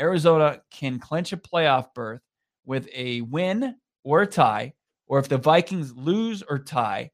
Arizona 0.00 0.60
can 0.72 0.98
clinch 0.98 1.32
a 1.32 1.36
playoff 1.36 1.94
berth 1.94 2.22
with 2.66 2.88
a 2.92 3.20
win 3.22 3.76
or 4.02 4.22
a 4.22 4.26
tie 4.26 4.74
or 5.08 5.18
if 5.18 5.28
the 5.28 5.38
Vikings 5.38 5.94
lose 5.96 6.42
or 6.48 6.58
tie, 6.58 7.10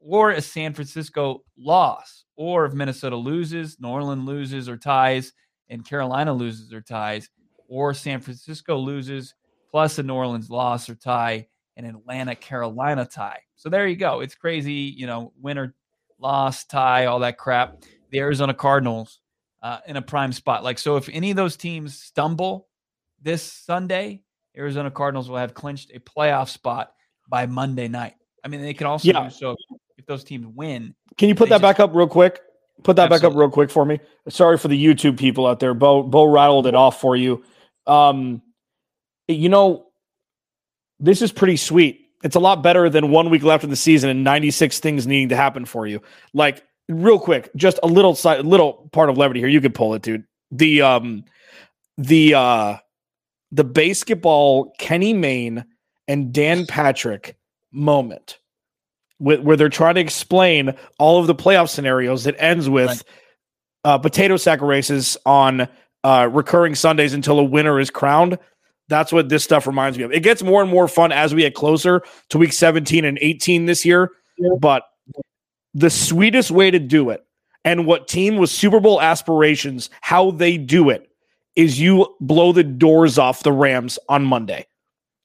or 0.00 0.30
a 0.30 0.40
San 0.40 0.74
Francisco 0.74 1.42
loss, 1.56 2.24
or 2.36 2.66
if 2.66 2.74
Minnesota 2.74 3.16
loses, 3.16 3.80
New 3.80 3.88
Orleans 3.88 4.26
loses 4.26 4.68
or 4.68 4.76
ties, 4.76 5.32
and 5.68 5.86
Carolina 5.86 6.32
loses 6.32 6.72
or 6.72 6.80
ties, 6.80 7.28
or 7.68 7.94
San 7.94 8.20
Francisco 8.20 8.76
loses 8.76 9.34
plus 9.70 9.98
a 9.98 10.02
New 10.02 10.14
Orleans 10.14 10.50
loss 10.50 10.88
or 10.88 10.94
tie, 10.94 11.46
and 11.76 11.86
Atlanta 11.86 12.34
Carolina 12.34 13.04
tie. 13.04 13.40
So 13.56 13.68
there 13.68 13.86
you 13.86 13.96
go. 13.96 14.20
It's 14.20 14.34
crazy, 14.34 14.94
you 14.96 15.06
know, 15.06 15.32
winner, 15.40 15.74
loss, 16.18 16.64
tie, 16.64 17.06
all 17.06 17.18
that 17.20 17.38
crap. 17.38 17.82
The 18.10 18.20
Arizona 18.20 18.54
Cardinals 18.54 19.20
uh, 19.62 19.78
in 19.86 19.96
a 19.96 20.02
prime 20.02 20.32
spot. 20.32 20.62
Like 20.62 20.78
so, 20.78 20.96
if 20.96 21.08
any 21.08 21.30
of 21.30 21.36
those 21.36 21.56
teams 21.56 21.98
stumble 21.98 22.68
this 23.20 23.42
Sunday, 23.42 24.22
Arizona 24.56 24.90
Cardinals 24.90 25.28
will 25.28 25.38
have 25.38 25.54
clinched 25.54 25.90
a 25.92 26.00
playoff 26.00 26.48
spot 26.48 26.92
by 27.28 27.46
Monday 27.46 27.88
night. 27.88 28.14
I 28.44 28.48
mean, 28.48 28.62
they 28.62 28.74
can 28.74 28.86
also 28.86 29.08
yeah. 29.08 29.24
do 29.24 29.30
so 29.30 29.56
if 29.98 30.06
those 30.06 30.24
teams 30.24 30.46
win. 30.46 30.94
Can 31.18 31.28
you 31.28 31.34
put 31.34 31.48
that 31.48 31.56
just, 31.56 31.62
back 31.62 31.80
up 31.80 31.94
real 31.94 32.06
quick? 32.06 32.40
Put 32.82 32.96
that 32.96 33.04
absolutely. 33.04 33.28
back 33.28 33.32
up 33.32 33.38
real 33.38 33.50
quick 33.50 33.70
for 33.70 33.84
me. 33.84 34.00
Sorry 34.28 34.58
for 34.58 34.68
the 34.68 34.82
YouTube 34.82 35.18
people 35.18 35.46
out 35.46 35.60
there. 35.60 35.74
Bo 35.74 36.02
Bo 36.02 36.24
rattled 36.24 36.66
it 36.66 36.74
off 36.74 37.00
for 37.00 37.16
you. 37.16 37.44
Um, 37.86 38.42
you 39.28 39.48
know, 39.48 39.86
this 41.00 41.22
is 41.22 41.32
pretty 41.32 41.56
sweet. 41.56 42.02
It's 42.22 42.36
a 42.36 42.40
lot 42.40 42.62
better 42.62 42.88
than 42.88 43.10
one 43.10 43.30
week 43.30 43.42
left 43.42 43.64
in 43.64 43.70
the 43.70 43.76
season 43.76 44.10
and 44.10 44.24
96 44.24 44.78
things 44.80 45.06
needing 45.06 45.28
to 45.30 45.36
happen 45.36 45.64
for 45.64 45.86
you. 45.86 46.00
Like 46.32 46.64
real 46.88 47.18
quick, 47.18 47.50
just 47.56 47.78
a 47.82 47.86
little 47.86 48.14
side, 48.14 48.44
little 48.44 48.88
part 48.92 49.10
of 49.10 49.18
levity 49.18 49.40
here. 49.40 49.48
You 49.48 49.60
could 49.60 49.74
pull 49.74 49.94
it, 49.94 50.02
dude. 50.02 50.24
The 50.50 50.82
um, 50.82 51.24
the 51.98 52.34
uh, 52.34 52.76
the 53.52 53.64
basketball 53.64 54.72
Kenny 54.78 55.12
Mayne 55.12 55.64
and 56.08 56.32
Dan 56.32 56.66
Patrick 56.66 57.36
moment 57.72 58.38
where 59.18 59.56
they're 59.56 59.68
trying 59.68 59.94
to 59.94 60.00
explain 60.00 60.74
all 60.98 61.18
of 61.18 61.26
the 61.26 61.34
playoff 61.34 61.70
scenarios 61.70 62.24
that 62.24 62.36
ends 62.38 62.68
with 62.68 62.88
right. 62.88 63.02
uh, 63.84 63.98
potato 63.98 64.36
sack 64.36 64.60
races 64.60 65.16
on 65.24 65.68
uh, 66.04 66.28
recurring 66.30 66.74
Sundays 66.74 67.14
until 67.14 67.38
a 67.38 67.44
winner 67.44 67.80
is 67.80 67.90
crowned. 67.90 68.38
That's 68.88 69.12
what 69.12 69.28
this 69.28 69.42
stuff 69.42 69.66
reminds 69.66 69.96
me 69.98 70.04
of. 70.04 70.12
It 70.12 70.22
gets 70.22 70.42
more 70.42 70.60
and 70.60 70.70
more 70.70 70.86
fun 70.86 71.12
as 71.12 71.34
we 71.34 71.42
get 71.42 71.54
closer 71.54 72.02
to 72.28 72.38
week 72.38 72.52
17 72.52 73.04
and 73.04 73.18
18 73.20 73.66
this 73.66 73.84
year. 73.84 74.12
Yeah. 74.38 74.50
But 74.60 74.84
the 75.74 75.90
sweetest 75.90 76.50
way 76.50 76.70
to 76.70 76.78
do 76.78 77.10
it 77.10 77.24
and 77.64 77.86
what 77.86 78.06
team 78.06 78.36
with 78.36 78.50
Super 78.50 78.80
Bowl 78.80 79.00
aspirations, 79.00 79.90
how 80.02 80.30
they 80.30 80.56
do 80.56 80.90
it 80.90 81.10
is 81.56 81.80
you 81.80 82.14
blow 82.20 82.52
the 82.52 82.62
doors 82.62 83.18
off 83.18 83.42
the 83.42 83.52
Rams 83.52 83.98
on 84.08 84.24
Monday. 84.24 84.66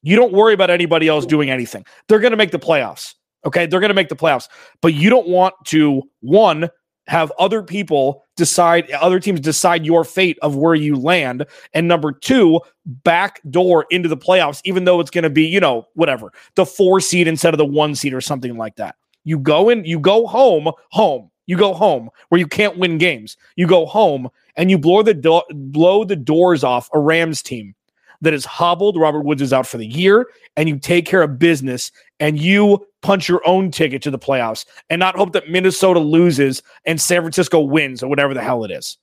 You 0.02 0.16
don't 0.16 0.32
worry 0.32 0.54
about 0.54 0.70
anybody 0.70 1.08
else 1.08 1.26
doing 1.26 1.50
anything. 1.50 1.84
They're 2.08 2.18
going 2.18 2.32
to 2.32 2.36
make 2.36 2.50
the 2.50 2.58
playoffs. 2.58 3.14
Okay. 3.44 3.66
They're 3.66 3.80
going 3.80 3.90
to 3.90 3.94
make 3.94 4.08
the 4.08 4.16
playoffs. 4.16 4.48
But 4.80 4.94
you 4.94 5.10
don't 5.10 5.28
want 5.28 5.54
to, 5.66 6.02
one, 6.20 6.68
have 7.08 7.32
other 7.38 7.62
people 7.62 8.24
decide, 8.36 8.90
other 8.92 9.18
teams 9.18 9.40
decide 9.40 9.84
your 9.84 10.04
fate 10.04 10.38
of 10.42 10.56
where 10.56 10.74
you 10.74 10.96
land. 10.96 11.44
And 11.74 11.88
number 11.88 12.12
two, 12.12 12.60
back 12.86 13.40
door 13.50 13.86
into 13.90 14.08
the 14.08 14.16
playoffs, 14.16 14.60
even 14.64 14.84
though 14.84 15.00
it's 15.00 15.10
going 15.10 15.24
to 15.24 15.30
be, 15.30 15.44
you 15.44 15.60
know, 15.60 15.88
whatever, 15.94 16.32
the 16.54 16.64
four 16.64 17.00
seed 17.00 17.26
instead 17.26 17.54
of 17.54 17.58
the 17.58 17.64
one 17.64 17.94
seed 17.94 18.14
or 18.14 18.20
something 18.20 18.56
like 18.56 18.76
that. 18.76 18.96
You 19.24 19.38
go 19.38 19.68
in, 19.68 19.84
you 19.84 19.98
go 19.98 20.26
home, 20.26 20.70
home. 20.90 21.30
You 21.46 21.56
go 21.56 21.74
home 21.74 22.08
where 22.28 22.38
you 22.38 22.46
can't 22.46 22.78
win 22.78 22.98
games. 22.98 23.36
You 23.56 23.66
go 23.66 23.84
home 23.84 24.28
and 24.56 24.70
you 24.70 24.78
blow 24.78 25.02
the 25.02 25.12
do- 25.12 25.42
blow 25.50 26.04
the 26.04 26.16
doors 26.16 26.62
off 26.62 26.88
a 26.94 27.00
Rams 27.00 27.42
team 27.42 27.74
that 28.22 28.32
is 28.32 28.44
hobbled. 28.44 28.98
Robert 28.98 29.20
Woods 29.20 29.42
is 29.42 29.52
out 29.52 29.66
for 29.66 29.76
the 29.76 29.86
year, 29.86 30.26
and 30.56 30.68
you 30.68 30.78
take 30.78 31.04
care 31.06 31.22
of 31.22 31.38
business 31.38 31.92
and 32.18 32.40
you 32.40 32.86
punch 33.02 33.28
your 33.28 33.46
own 33.46 33.70
ticket 33.70 34.00
to 34.02 34.10
the 34.10 34.18
playoffs 34.18 34.64
and 34.88 35.00
not 35.00 35.16
hope 35.16 35.32
that 35.32 35.50
Minnesota 35.50 35.98
loses 35.98 36.62
and 36.86 37.00
San 37.00 37.20
Francisco 37.20 37.60
wins 37.60 38.02
or 38.02 38.08
whatever 38.08 38.32
the 38.32 38.42
hell 38.42 38.64
it 38.64 38.70
is. 38.70 38.96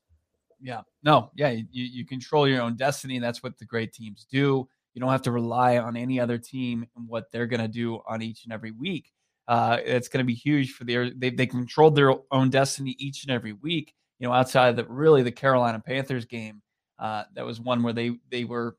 Yeah. 0.62 0.82
No, 1.03 1.32
yeah. 1.36 1.49
You, 1.49 1.65
you 1.71 2.05
control 2.05 2.47
your 2.47 2.62
own 2.62 2.75
destiny. 2.75 3.15
And 3.15 3.23
that's 3.23 3.43
what 3.43 3.58
the 3.58 3.65
great 3.65 3.93
teams 3.93 4.25
do. 4.29 4.67
You 4.93 5.01
don't 5.01 5.12
have 5.12 5.21
to 5.23 5.32
rely 5.32 5.77
on 5.77 5.95
any 5.95 6.19
other 6.19 6.38
team 6.38 6.86
and 6.95 7.08
what 7.08 7.32
they're 7.32 7.47
going 7.47 7.62
to 7.62 7.67
do 7.67 7.99
on 8.08 8.21
each 8.21 8.43
and 8.45 8.53
every 8.53 8.71
week. 8.71 9.12
Uh, 9.47 9.77
it's 9.84 10.08
going 10.08 10.19
to 10.19 10.27
be 10.27 10.34
huge 10.34 10.73
for 10.73 10.84
their, 10.84 11.12
they, 11.12 11.29
they 11.29 11.47
controlled 11.47 11.95
their 11.95 12.13
own 12.32 12.49
destiny 12.49 12.95
each 12.99 13.23
and 13.23 13.32
every 13.32 13.53
week, 13.53 13.93
you 14.19 14.27
know, 14.27 14.34
outside 14.34 14.69
of 14.69 14.75
the 14.75 14.86
really 14.86 15.23
the 15.23 15.32
Carolina 15.32 15.79
Panthers 15.79 16.25
game. 16.25 16.62
Uh, 16.97 17.23
that 17.34 17.45
was 17.45 17.60
one 17.60 17.82
where 17.82 17.93
they, 17.93 18.12
they 18.29 18.43
were 18.43 18.77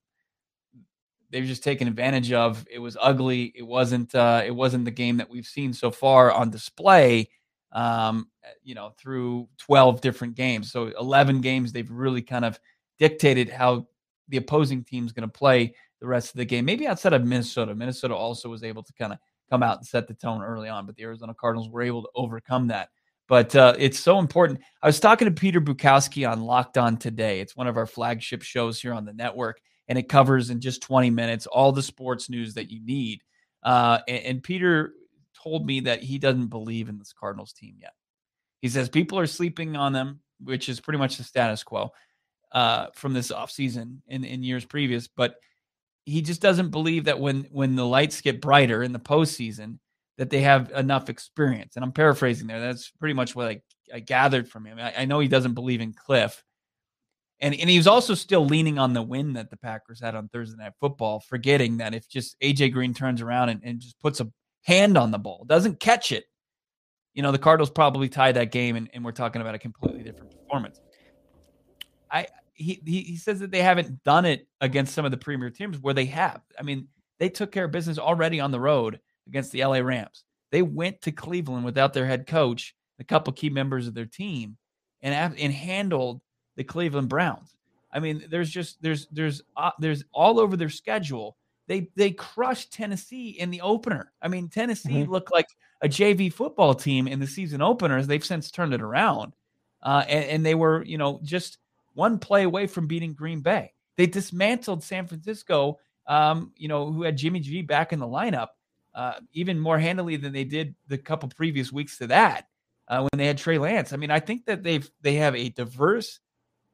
they've 1.30 1.46
just 1.46 1.64
taken 1.64 1.88
advantage 1.88 2.32
of. 2.32 2.66
It 2.70 2.78
was 2.78 2.96
ugly. 3.00 3.52
It 3.54 3.62
wasn't. 3.62 4.14
Uh, 4.14 4.42
it 4.44 4.50
wasn't 4.50 4.84
the 4.84 4.90
game 4.90 5.16
that 5.18 5.30
we've 5.30 5.46
seen 5.46 5.72
so 5.72 5.90
far 5.90 6.32
on 6.32 6.50
display. 6.50 7.30
Um, 7.72 8.28
you 8.62 8.74
know, 8.74 8.92
through 8.98 9.48
twelve 9.58 10.00
different 10.00 10.34
games, 10.34 10.72
so 10.72 10.92
eleven 10.98 11.40
games, 11.40 11.72
they've 11.72 11.90
really 11.90 12.22
kind 12.22 12.44
of 12.44 12.58
dictated 12.98 13.48
how 13.48 13.86
the 14.28 14.36
opposing 14.36 14.84
team's 14.84 15.12
going 15.12 15.28
to 15.28 15.32
play 15.32 15.74
the 16.00 16.06
rest 16.06 16.30
of 16.30 16.38
the 16.38 16.44
game. 16.44 16.64
Maybe 16.64 16.86
outside 16.86 17.12
of 17.12 17.24
Minnesota, 17.24 17.74
Minnesota 17.74 18.14
also 18.14 18.48
was 18.48 18.62
able 18.62 18.82
to 18.82 18.92
kind 18.94 19.12
of 19.12 19.18
come 19.50 19.62
out 19.62 19.78
and 19.78 19.86
set 19.86 20.08
the 20.08 20.14
tone 20.14 20.42
early 20.42 20.68
on, 20.68 20.86
but 20.86 20.96
the 20.96 21.02
Arizona 21.02 21.34
Cardinals 21.34 21.68
were 21.68 21.82
able 21.82 22.02
to 22.02 22.08
overcome 22.14 22.68
that. 22.68 22.88
But 23.28 23.54
uh, 23.54 23.74
it's 23.78 23.98
so 23.98 24.18
important. 24.18 24.60
I 24.82 24.86
was 24.86 24.98
talking 24.98 25.26
to 25.26 25.32
Peter 25.32 25.60
Bukowski 25.60 26.28
on 26.28 26.42
Locked 26.42 26.78
On 26.78 26.96
today. 26.96 27.40
It's 27.40 27.56
one 27.56 27.66
of 27.66 27.76
our 27.76 27.86
flagship 27.86 28.42
shows 28.42 28.80
here 28.80 28.92
on 28.92 29.04
the 29.04 29.12
network 29.12 29.60
and 29.90 29.98
it 29.98 30.08
covers 30.08 30.50
in 30.50 30.60
just 30.60 30.82
20 30.82 31.10
minutes 31.10 31.48
all 31.48 31.72
the 31.72 31.82
sports 31.82 32.30
news 32.30 32.54
that 32.54 32.70
you 32.70 32.80
need. 32.82 33.22
Uh, 33.64 33.98
and, 34.06 34.24
and 34.24 34.42
Peter 34.42 34.94
told 35.42 35.66
me 35.66 35.80
that 35.80 36.00
he 36.00 36.16
doesn't 36.16 36.46
believe 36.46 36.88
in 36.88 36.96
this 36.96 37.12
Cardinals 37.12 37.52
team 37.52 37.74
yet. 37.80 37.92
He 38.62 38.68
says 38.68 38.88
people 38.88 39.18
are 39.18 39.26
sleeping 39.26 39.74
on 39.74 39.92
them, 39.92 40.20
which 40.44 40.68
is 40.68 40.78
pretty 40.78 40.98
much 40.98 41.16
the 41.16 41.24
status 41.24 41.64
quo 41.64 41.90
uh, 42.52 42.86
from 42.94 43.12
this 43.14 43.32
offseason 43.32 43.96
in, 44.06 44.22
in 44.22 44.44
years 44.44 44.64
previous. 44.64 45.08
But 45.08 45.34
he 46.04 46.22
just 46.22 46.40
doesn't 46.40 46.70
believe 46.70 47.04
that 47.06 47.18
when 47.18 47.48
when 47.50 47.74
the 47.74 47.84
lights 47.84 48.20
get 48.20 48.40
brighter 48.40 48.84
in 48.84 48.92
the 48.92 49.00
postseason, 49.00 49.80
that 50.18 50.30
they 50.30 50.42
have 50.42 50.70
enough 50.70 51.08
experience. 51.08 51.74
And 51.74 51.84
I'm 51.84 51.92
paraphrasing 51.92 52.46
there. 52.46 52.60
That's 52.60 52.90
pretty 52.90 53.14
much 53.14 53.34
what 53.34 53.48
I, 53.48 53.62
I 53.92 53.98
gathered 53.98 54.48
from 54.48 54.66
him. 54.66 54.78
I, 54.78 54.94
I 54.98 55.04
know 55.04 55.18
he 55.18 55.28
doesn't 55.28 55.54
believe 55.54 55.80
in 55.80 55.94
Cliff, 55.94 56.44
and 57.40 57.54
and 57.54 57.70
he 57.70 57.76
was 57.76 57.86
also 57.86 58.14
still 58.14 58.44
leaning 58.44 58.78
on 58.78 58.92
the 58.92 59.02
win 59.02 59.32
that 59.34 59.50
the 59.50 59.56
Packers 59.56 60.00
had 60.00 60.14
on 60.14 60.28
Thursday 60.28 60.56
Night 60.62 60.72
Football, 60.80 61.20
forgetting 61.20 61.78
that 61.78 61.94
if 61.94 62.08
just 62.08 62.38
AJ 62.40 62.72
Green 62.72 62.94
turns 62.94 63.22
around 63.22 63.48
and, 63.48 63.60
and 63.64 63.80
just 63.80 63.98
puts 64.00 64.20
a 64.20 64.30
hand 64.62 64.98
on 64.98 65.10
the 65.10 65.18
ball, 65.18 65.44
doesn't 65.46 65.80
catch 65.80 66.12
it, 66.12 66.24
you 67.14 67.22
know, 67.22 67.32
the 67.32 67.38
Cardinals 67.38 67.70
probably 67.70 68.08
tie 68.08 68.32
that 68.32 68.52
game, 68.52 68.76
and, 68.76 68.90
and 68.92 69.04
we're 69.04 69.12
talking 69.12 69.40
about 69.40 69.54
a 69.54 69.58
completely 69.58 70.02
different 70.02 70.30
performance. 70.30 70.80
I 72.10 72.26
he, 72.54 72.80
he 72.84 73.00
he 73.02 73.16
says 73.16 73.40
that 73.40 73.50
they 73.50 73.62
haven't 73.62 74.04
done 74.04 74.26
it 74.26 74.46
against 74.60 74.94
some 74.94 75.04
of 75.04 75.10
the 75.10 75.16
premier 75.16 75.50
teams 75.50 75.78
where 75.78 75.94
they 75.94 76.06
have. 76.06 76.42
I 76.58 76.62
mean, 76.62 76.88
they 77.18 77.30
took 77.30 77.52
care 77.52 77.64
of 77.64 77.72
business 77.72 77.98
already 77.98 78.38
on 78.38 78.50
the 78.50 78.60
road 78.60 79.00
against 79.26 79.52
the 79.52 79.64
LA 79.64 79.78
Rams. 79.78 80.24
They 80.52 80.62
went 80.62 81.00
to 81.02 81.12
Cleveland 81.12 81.64
without 81.64 81.94
their 81.94 82.06
head 82.06 82.26
coach, 82.26 82.74
a 82.98 83.04
couple 83.04 83.32
key 83.32 83.50
members 83.50 83.86
of 83.86 83.94
their 83.94 84.06
team, 84.06 84.56
and 85.00 85.34
and 85.38 85.52
handled 85.52 86.20
the 86.60 86.64
Cleveland 86.64 87.08
Browns. 87.08 87.56
I 87.90 88.00
mean, 88.00 88.22
there's 88.28 88.50
just 88.50 88.82
there's 88.82 89.06
there's 89.06 89.40
uh, 89.56 89.70
there's 89.78 90.04
all 90.12 90.38
over 90.38 90.58
their 90.58 90.68
schedule. 90.68 91.38
They 91.68 91.88
they 91.96 92.10
crushed 92.10 92.70
Tennessee 92.70 93.30
in 93.30 93.50
the 93.50 93.62
opener. 93.62 94.12
I 94.20 94.28
mean, 94.28 94.50
Tennessee 94.50 94.90
mm-hmm. 94.90 95.10
looked 95.10 95.32
like 95.32 95.46
a 95.80 95.88
JV 95.88 96.30
football 96.30 96.74
team 96.74 97.08
in 97.08 97.18
the 97.18 97.26
season 97.26 97.62
openers. 97.62 98.06
They've 98.06 98.22
since 98.22 98.50
turned 98.50 98.74
it 98.74 98.82
around, 98.82 99.32
uh, 99.82 100.04
and, 100.06 100.24
and 100.26 100.46
they 100.46 100.54
were 100.54 100.84
you 100.84 100.98
know 100.98 101.18
just 101.22 101.56
one 101.94 102.18
play 102.18 102.42
away 102.42 102.66
from 102.66 102.86
beating 102.86 103.14
Green 103.14 103.40
Bay. 103.40 103.72
They 103.96 104.06
dismantled 104.06 104.84
San 104.84 105.06
Francisco, 105.06 105.78
um, 106.06 106.52
you 106.58 106.68
know, 106.68 106.92
who 106.92 107.04
had 107.04 107.16
Jimmy 107.16 107.40
G 107.40 107.62
back 107.62 107.94
in 107.94 108.00
the 108.00 108.06
lineup, 108.06 108.48
uh, 108.94 109.14
even 109.32 109.58
more 109.58 109.78
handily 109.78 110.16
than 110.16 110.34
they 110.34 110.44
did 110.44 110.74
the 110.88 110.98
couple 110.98 111.30
previous 111.30 111.72
weeks 111.72 111.96
to 111.98 112.08
that 112.08 112.48
uh, 112.86 113.00
when 113.00 113.18
they 113.18 113.26
had 113.26 113.38
Trey 113.38 113.56
Lance. 113.56 113.94
I 113.94 113.96
mean, 113.96 114.10
I 114.10 114.20
think 114.20 114.44
that 114.44 114.62
they've 114.62 114.88
they 115.00 115.14
have 115.14 115.34
a 115.34 115.48
diverse 115.48 116.20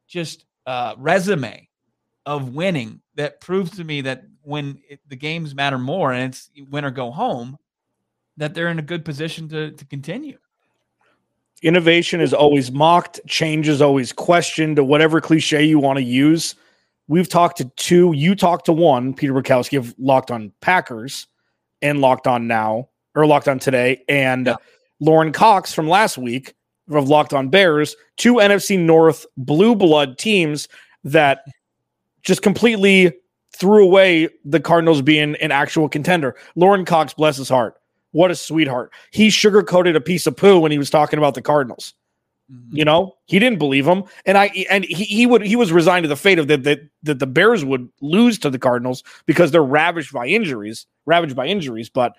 just 0.06 0.44
uh, 0.66 0.94
resume 0.98 1.68
of 2.24 2.54
winning 2.54 3.00
that 3.14 3.40
proves 3.40 3.70
to 3.76 3.84
me 3.84 4.00
that 4.02 4.24
when 4.42 4.78
it, 4.88 5.00
the 5.08 5.16
games 5.16 5.54
matter 5.54 5.78
more 5.78 6.12
and 6.12 6.32
it's 6.32 6.50
win 6.70 6.84
or 6.84 6.90
go 6.90 7.10
home, 7.10 7.56
that 8.36 8.54
they're 8.54 8.68
in 8.68 8.78
a 8.78 8.82
good 8.82 9.04
position 9.04 9.48
to 9.48 9.70
to 9.72 9.84
continue. 9.86 10.38
Innovation 11.62 12.20
is 12.20 12.34
always 12.34 12.70
mocked, 12.70 13.20
change 13.26 13.66
is 13.66 13.80
always 13.80 14.12
questioned, 14.12 14.78
whatever 14.86 15.20
cliche 15.20 15.64
you 15.64 15.78
want 15.78 15.96
to 15.96 16.02
use. 16.02 16.54
We've 17.08 17.28
talked 17.28 17.58
to 17.58 17.64
two, 17.76 18.12
you 18.14 18.34
talked 18.34 18.66
to 18.66 18.72
one, 18.72 19.14
Peter 19.14 19.32
Bukowski 19.32 19.78
of 19.78 19.94
Locked 19.98 20.30
on 20.30 20.52
Packers 20.60 21.28
and 21.80 22.00
Locked 22.00 22.26
on 22.26 22.46
Now, 22.46 22.88
or 23.14 23.26
Locked 23.26 23.48
on 23.48 23.58
Today, 23.58 24.02
and 24.08 24.48
yeah. 24.48 24.56
Lorin 25.00 25.32
Cox 25.32 25.72
from 25.72 25.88
last 25.88 26.18
week 26.18 26.54
of 26.90 27.08
Locked 27.08 27.34
On 27.34 27.48
Bears, 27.48 27.96
two 28.16 28.34
NFC 28.34 28.78
North 28.78 29.26
blue 29.36 29.74
blood 29.74 30.18
teams 30.18 30.68
that 31.04 31.44
just 32.22 32.42
completely 32.42 33.12
threw 33.52 33.84
away 33.84 34.28
the 34.44 34.60
Cardinals 34.60 35.02
being 35.02 35.34
an 35.36 35.50
actual 35.50 35.88
contender. 35.88 36.36
Lorin 36.56 36.84
Cox, 36.84 37.14
bless 37.14 37.36
his 37.36 37.48
heart. 37.48 37.76
What 38.12 38.30
a 38.30 38.36
sweetheart. 38.36 38.92
He 39.10 39.28
sugarcoated 39.28 39.96
a 39.96 40.00
piece 40.00 40.26
of 40.26 40.36
poo 40.36 40.58
when 40.58 40.72
he 40.72 40.78
was 40.78 40.90
talking 40.90 41.18
about 41.18 41.34
the 41.34 41.42
Cardinals. 41.42 41.94
Mm-hmm. 42.52 42.76
You 42.76 42.84
know, 42.84 43.16
he 43.26 43.38
didn't 43.38 43.58
believe 43.58 43.86
him, 43.86 44.04
and 44.24 44.38
I 44.38 44.46
and 44.70 44.84
he, 44.84 45.04
he 45.04 45.26
would 45.26 45.42
he 45.42 45.56
was 45.56 45.72
resigned 45.72 46.04
to 46.04 46.08
the 46.08 46.16
fate 46.16 46.38
of 46.38 46.46
that 46.46 46.62
that 46.62 46.80
that 47.02 47.18
the 47.18 47.26
Bears 47.26 47.64
would 47.64 47.88
lose 48.00 48.38
to 48.38 48.50
the 48.50 48.58
Cardinals 48.58 49.02
because 49.26 49.50
they're 49.50 49.64
ravaged 49.64 50.12
by 50.12 50.26
injuries, 50.28 50.86
ravaged 51.06 51.34
by 51.34 51.46
injuries. 51.46 51.90
But 51.90 52.14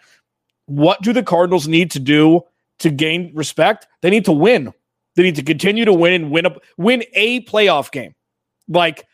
what 0.65 1.01
do 1.01 1.13
the 1.13 1.23
Cardinals 1.23 1.67
need 1.69 1.91
to 1.91 1.99
do 1.99 2.43
to 2.79 2.89
gain 2.89 3.31
respect, 3.35 3.87
they 4.01 4.09
need 4.09 4.25
to 4.25 4.31
win. 4.31 4.73
They 5.15 5.23
need 5.23 5.35
to 5.35 5.43
continue 5.43 5.85
to 5.85 5.93
win 5.93 6.13
and 6.13 6.31
win 6.31 6.45
a 6.45 6.55
win 6.77 7.03
a 7.13 7.41
playoff 7.41 7.91
game. 7.91 8.13
Like, 8.67 9.05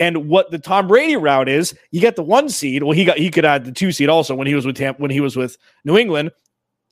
and 0.00 0.28
what 0.28 0.50
the 0.50 0.58
Tom 0.58 0.88
Brady 0.88 1.16
route 1.16 1.48
is, 1.48 1.74
you 1.90 2.00
get 2.00 2.16
the 2.16 2.22
one 2.22 2.48
seed. 2.48 2.82
Well, 2.82 2.92
he 2.92 3.04
got 3.04 3.18
he 3.18 3.30
could 3.30 3.44
add 3.44 3.64
the 3.64 3.72
two 3.72 3.92
seed 3.92 4.08
also 4.08 4.34
when 4.34 4.46
he 4.46 4.54
was 4.54 4.66
with 4.66 4.76
Tampa, 4.76 5.00
when 5.00 5.10
he 5.10 5.20
was 5.20 5.36
with 5.36 5.58
New 5.84 5.98
England. 5.98 6.30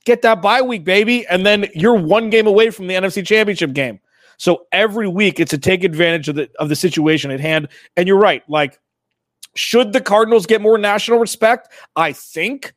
Get 0.05 0.21
that 0.21 0.41
bye 0.41 0.61
week, 0.61 0.83
baby, 0.83 1.25
and 1.27 1.45
then 1.45 1.65
you're 1.73 1.95
one 1.95 2.29
game 2.29 2.45
away 2.45 2.69
from 2.69 2.85
the 2.85 2.93
NFC 2.93 3.25
Championship 3.25 3.73
game. 3.73 3.99
So 4.37 4.67
every 4.71 5.07
week 5.07 5.39
it's 5.39 5.51
to 5.51 5.57
take 5.57 5.83
advantage 5.83 6.29
of 6.29 6.35
the 6.35 6.49
of 6.59 6.69
the 6.69 6.75
situation 6.75 7.31
at 7.31 7.39
hand. 7.39 7.69
And 7.97 8.07
you're 8.07 8.19
right. 8.19 8.47
Like, 8.47 8.79
should 9.55 9.93
the 9.93 10.01
Cardinals 10.01 10.45
get 10.45 10.61
more 10.61 10.77
national 10.77 11.19
respect? 11.19 11.71
I 11.95 12.11
think 12.11 12.75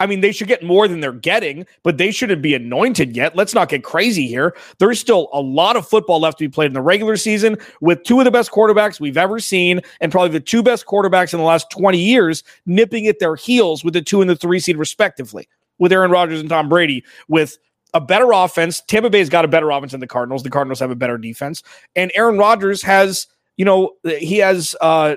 I 0.00 0.06
mean, 0.06 0.20
they 0.20 0.30
should 0.30 0.46
get 0.46 0.62
more 0.62 0.86
than 0.86 1.00
they're 1.00 1.12
getting, 1.12 1.66
but 1.82 1.98
they 1.98 2.12
shouldn't 2.12 2.40
be 2.40 2.54
anointed 2.54 3.16
yet. 3.16 3.34
Let's 3.34 3.52
not 3.52 3.68
get 3.68 3.82
crazy 3.82 4.28
here. 4.28 4.56
There's 4.78 5.00
still 5.00 5.28
a 5.32 5.40
lot 5.40 5.76
of 5.76 5.88
football 5.88 6.20
left 6.20 6.38
to 6.38 6.44
be 6.44 6.48
played 6.48 6.66
in 6.66 6.72
the 6.72 6.80
regular 6.80 7.16
season 7.16 7.56
with 7.80 8.04
two 8.04 8.20
of 8.20 8.24
the 8.24 8.30
best 8.30 8.52
quarterbacks 8.52 9.00
we've 9.00 9.16
ever 9.16 9.40
seen 9.40 9.80
and 10.00 10.12
probably 10.12 10.30
the 10.30 10.40
two 10.40 10.62
best 10.62 10.86
quarterbacks 10.86 11.32
in 11.32 11.40
the 11.40 11.44
last 11.44 11.70
20 11.70 11.98
years 11.98 12.44
nipping 12.64 13.08
at 13.08 13.18
their 13.18 13.34
heels 13.34 13.82
with 13.82 13.94
the 13.94 14.02
two 14.02 14.20
and 14.20 14.30
the 14.30 14.36
three 14.36 14.60
seed, 14.60 14.76
respectively, 14.76 15.48
with 15.78 15.92
Aaron 15.92 16.12
Rodgers 16.12 16.40
and 16.40 16.48
Tom 16.48 16.68
Brady, 16.68 17.04
with 17.26 17.58
a 17.92 18.00
better 18.00 18.30
offense. 18.30 18.80
Tampa 18.82 19.10
Bay's 19.10 19.28
got 19.28 19.44
a 19.44 19.48
better 19.48 19.70
offense 19.70 19.92
than 19.92 20.00
the 20.00 20.06
Cardinals. 20.06 20.44
The 20.44 20.50
Cardinals 20.50 20.78
have 20.78 20.92
a 20.92 20.96
better 20.96 21.18
defense. 21.18 21.62
And 21.96 22.12
Aaron 22.14 22.38
Rodgers 22.38 22.82
has, 22.82 23.26
you 23.56 23.64
know, 23.64 23.94
he 24.04 24.38
has 24.38 24.76
uh, 24.80 25.16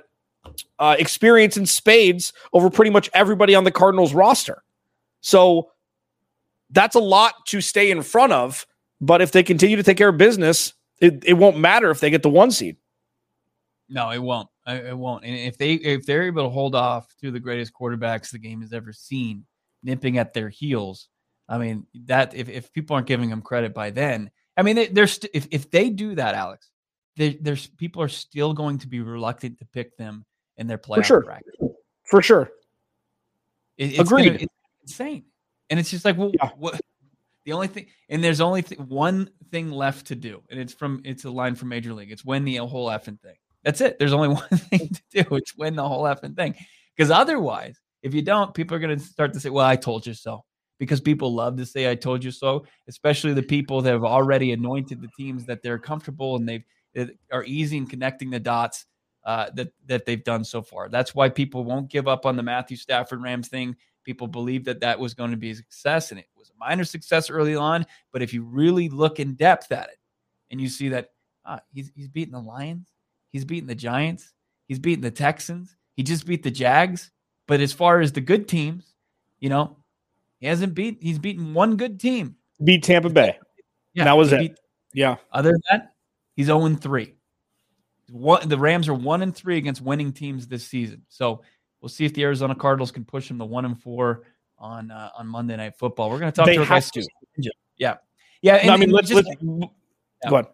uh, 0.80 0.96
experience 0.98 1.56
in 1.56 1.67
spades 1.67 2.34
over 2.54 2.72
pretty 2.72 2.89
much 2.89 3.12
everybody 3.13 3.54
on 3.54 3.63
the 3.63 3.72
Cardinals 3.72 4.13
roster. 4.15 4.63
So 5.22 5.72
that's 6.70 6.96
a 6.96 7.00
lot 7.00 7.46
to 7.48 7.62
stay 7.62 7.92
in 7.92 8.02
front 8.02 8.34
of. 8.34 8.66
But 9.00 9.22
if 9.22 9.32
they 9.32 9.44
continue 9.44 9.78
to 9.78 9.84
take 9.84 9.98
care 9.98 10.10
of 10.10 10.18
business, 10.18 10.74
it, 11.00 11.24
it 11.26 11.34
won't 11.34 11.58
matter 11.58 11.90
if 11.90 12.00
they 12.00 12.10
get 12.10 12.22
the 12.22 12.30
one 12.30 12.52
seed. 12.52 12.78
No, 13.90 14.12
it 14.12 14.20
won't. 14.20 14.48
It 14.68 14.98
won't. 14.98 15.26
And 15.26 15.36
if 15.36 15.58
they 15.58 15.74
if 15.74 16.06
they're 16.06 16.24
able 16.24 16.44
to 16.44 16.50
hold 16.50 16.76
off 16.76 17.14
to 17.22 17.32
the 17.32 17.40
greatest 17.40 17.74
quarterbacks 17.74 18.30
the 18.30 18.40
game 18.40 18.62
has 18.62 18.74
ever 18.74 18.94
seen, 18.94 19.46
nipping 19.84 20.18
at 20.18 20.34
their 20.34 20.50
heels, 20.50 21.10
I 21.50 21.58
mean 21.58 21.88
that 22.06 22.34
if, 22.36 22.48
if 22.48 22.72
people 22.72 22.96
aren't 22.96 23.08
giving 23.08 23.30
them 23.30 23.42
credit 23.42 23.74
by 23.74 23.90
then, 23.90 24.32
I 24.56 24.62
mean 24.62 24.76
they, 24.76 24.88
they're 24.88 25.08
st- 25.08 25.32
if 25.34 25.48
if 25.52 25.72
they 25.72 25.90
do 25.90 26.16
that, 26.16 26.36
Alex, 26.36 26.70
they, 27.18 27.34
there's 27.42 27.68
people 27.68 28.02
are 28.02 28.08
still 28.08 28.54
going 28.54 28.78
to 28.78 28.88
be 28.88 29.02
reluctant 29.02 29.58
to 29.60 29.66
pick 29.66 29.98
them 29.98 30.26
in 30.58 30.68
their 30.68 30.78
playoff 30.78 30.98
For 30.98 31.04
sure. 31.04 31.22
bracket. 31.22 31.54
For 32.06 32.22
sure. 32.22 32.52
It, 33.78 33.94
it's 33.94 34.00
Agreed. 34.00 34.38
Gonna, 34.38 34.48
insane. 34.84 35.26
And 35.70 35.80
it's 35.80 35.89
just 35.91 36.06
like, 36.06 36.17
well, 36.17 36.32
Yeah. 36.34 36.50
what? 36.58 36.80
The 37.46 37.54
only 37.54 37.67
thing, 37.67 37.88
and 38.10 38.24
there's 38.24 38.39
only 38.39 38.62
th- 38.62 38.80
one 38.82 39.30
thing 39.50 39.72
left 39.72 40.08
to 40.08 40.15
do, 40.15 40.44
and 40.52 40.60
it's 40.60 40.74
from 40.74 41.02
it's 41.04 41.26
a 41.26 41.32
line 41.32 41.56
from 41.56 41.70
Major 41.70 41.91
League. 41.91 42.12
It's 42.12 42.24
win 42.24 42.46
the 42.46 42.58
whole 42.58 42.88
effing 42.89 43.20
thing. 43.20 43.36
That's 43.63 43.82
it. 43.82 43.98
There's 43.98 44.13
only 44.13 44.28
one 44.41 44.48
thing 44.50 44.89
to 44.89 45.24
do. 45.24 45.36
It's 45.36 45.58
win 45.58 45.76
the 45.76 45.88
whole 45.88 46.04
effing 46.04 46.36
thing. 46.36 46.54
Because 46.96 47.10
otherwise, 47.10 47.80
if 48.04 48.13
you 48.13 48.22
don't, 48.22 48.54
people 48.54 48.76
are 48.78 48.80
going 48.80 48.96
to 48.98 49.04
start 49.04 49.34
to 49.34 49.39
say, 49.39 49.50
"Well, 49.50 49.65
I 49.65 49.76
told 49.76 50.06
you 50.06 50.13
so." 50.13 50.44
Because 50.78 51.02
people 51.02 51.34
love 51.34 51.58
to 51.58 51.65
say 51.65 51.89
"I 51.89 51.96
told 51.96 52.24
you 52.24 52.30
so," 52.30 52.65
especially 52.88 53.34
the 53.34 53.41
people 53.44 53.82
that 53.82 53.91
have 53.91 54.04
already 54.04 54.52
anointed 54.52 55.02
the 55.02 55.10
teams 55.17 55.46
that 55.46 55.63
they're 55.63 55.80
comfortable 55.80 56.36
and 56.36 56.48
they've 56.48 56.63
that 56.94 57.10
are 57.32 57.44
easy 57.46 57.78
in 57.78 57.88
connecting 57.88 58.30
the 58.30 58.39
dots 58.39 58.86
uh, 59.26 59.50
that 59.56 59.70
that 59.88 60.06
they've 60.06 60.24
done 60.24 60.44
so 60.44 60.62
far. 60.62 60.89
That's 60.89 61.15
why 61.15 61.30
people 61.30 61.63
won't 61.63 61.89
give 61.89 62.08
up 62.08 62.28
on 62.28 62.36
the 62.36 62.44
Matthew 62.44 62.78
Stafford 62.78 63.24
Rams 63.24 63.48
thing. 63.48 63.76
People 64.04 64.28
believe 64.28 64.66
that 64.66 64.80
that 64.82 65.00
was 65.00 65.14
going 65.14 65.32
to 65.32 65.38
be 65.38 65.52
a 65.52 65.56
success, 65.56 66.12
and 66.12 66.20
it 66.20 66.28
was 66.38 66.50
a 66.50 66.58
minor 66.60 66.84
success 66.84 67.30
early 67.30 67.56
on. 67.56 67.86
But 68.12 68.22
if 68.22 68.34
you 68.34 68.44
really 68.44 68.90
look 68.90 69.20
in 69.20 69.36
depth 69.36 69.72
at 69.72 69.90
it, 69.90 69.98
and 70.50 70.60
you 70.60 70.68
see 70.70 70.90
that 70.90 71.10
uh, 71.46 71.60
he's 71.74 71.92
he's 71.96 72.08
beating 72.08 72.34
the 72.34 72.40
Lions, 72.42 72.88
he's 73.32 73.46
beating 73.46 73.68
the 73.68 73.76
Giants, 73.76 74.34
he's 74.68 74.80
beating 74.80 75.02
the 75.04 75.12
Texans, 75.12 75.76
he 75.96 76.04
just 76.04 76.26
beat 76.26 76.44
the 76.44 76.52
Jags. 76.52 77.12
But 77.48 77.60
as 77.62 77.74
far 77.74 78.00
as 78.02 78.12
the 78.12 78.22
good 78.22 78.48
teams, 78.48 78.96
you 79.40 79.50
know, 79.50 79.78
he 80.40 80.48
hasn't 80.48 80.74
beat. 80.74 80.98
He's 81.02 81.20
beaten 81.20 81.54
one 81.54 81.76
good 81.76 82.00
team. 82.00 82.36
Beat 82.64 82.84
Tampa 82.84 83.10
Bay. 83.10 83.38
Yeah, 83.94 84.06
That 84.06 84.18
was 84.18 84.32
it. 84.34 84.40
beat- 84.40 84.60
Yeah. 84.94 85.18
other 85.32 85.52
than 85.52 85.62
that, 85.70 85.94
he's 86.36 86.46
0 86.48 86.76
3. 86.76 87.14
One, 88.10 88.48
the 88.50 88.58
Rams 88.58 88.88
are 88.90 88.94
1 88.94 89.22
and 89.22 89.36
3 89.36 89.58
against 89.58 89.82
winning 89.82 90.12
teams 90.12 90.48
this 90.48 90.66
season. 90.68 91.04
So 91.10 91.44
we'll 91.82 91.89
see 91.89 92.06
if 92.06 92.13
the 92.13 92.24
Arizona 92.24 92.56
Cardinals 92.56 92.91
can 92.91 93.04
push 93.06 93.28
them 93.28 93.39
to 93.39 93.46
1 93.46 93.65
and 93.65 93.82
4 93.82 94.24
on 94.58 94.91
uh, 94.91 95.10
on 95.17 95.28
Monday 95.28 95.56
Night 95.58 95.76
Football. 95.78 96.10
We're 96.10 96.20
going 96.20 96.32
to 96.32 96.36
talk 96.36 96.46
They 96.46 96.56
to 96.56 96.62
our 96.62 96.67
guy, 96.67 96.76
have 96.76 96.84
Stu 96.84 97.02
to. 97.02 97.08
Ninja. 97.39 97.50
Yeah. 97.78 97.96
Yeah. 98.41 98.56
And, 98.56 98.67
No, 98.67 98.74
I 98.74 98.78
mean, 98.78 98.91
let's, 98.91 99.10
just- 99.10 99.26
let's 99.28 99.72
Yeah. 100.24 100.30
go. 100.30 100.48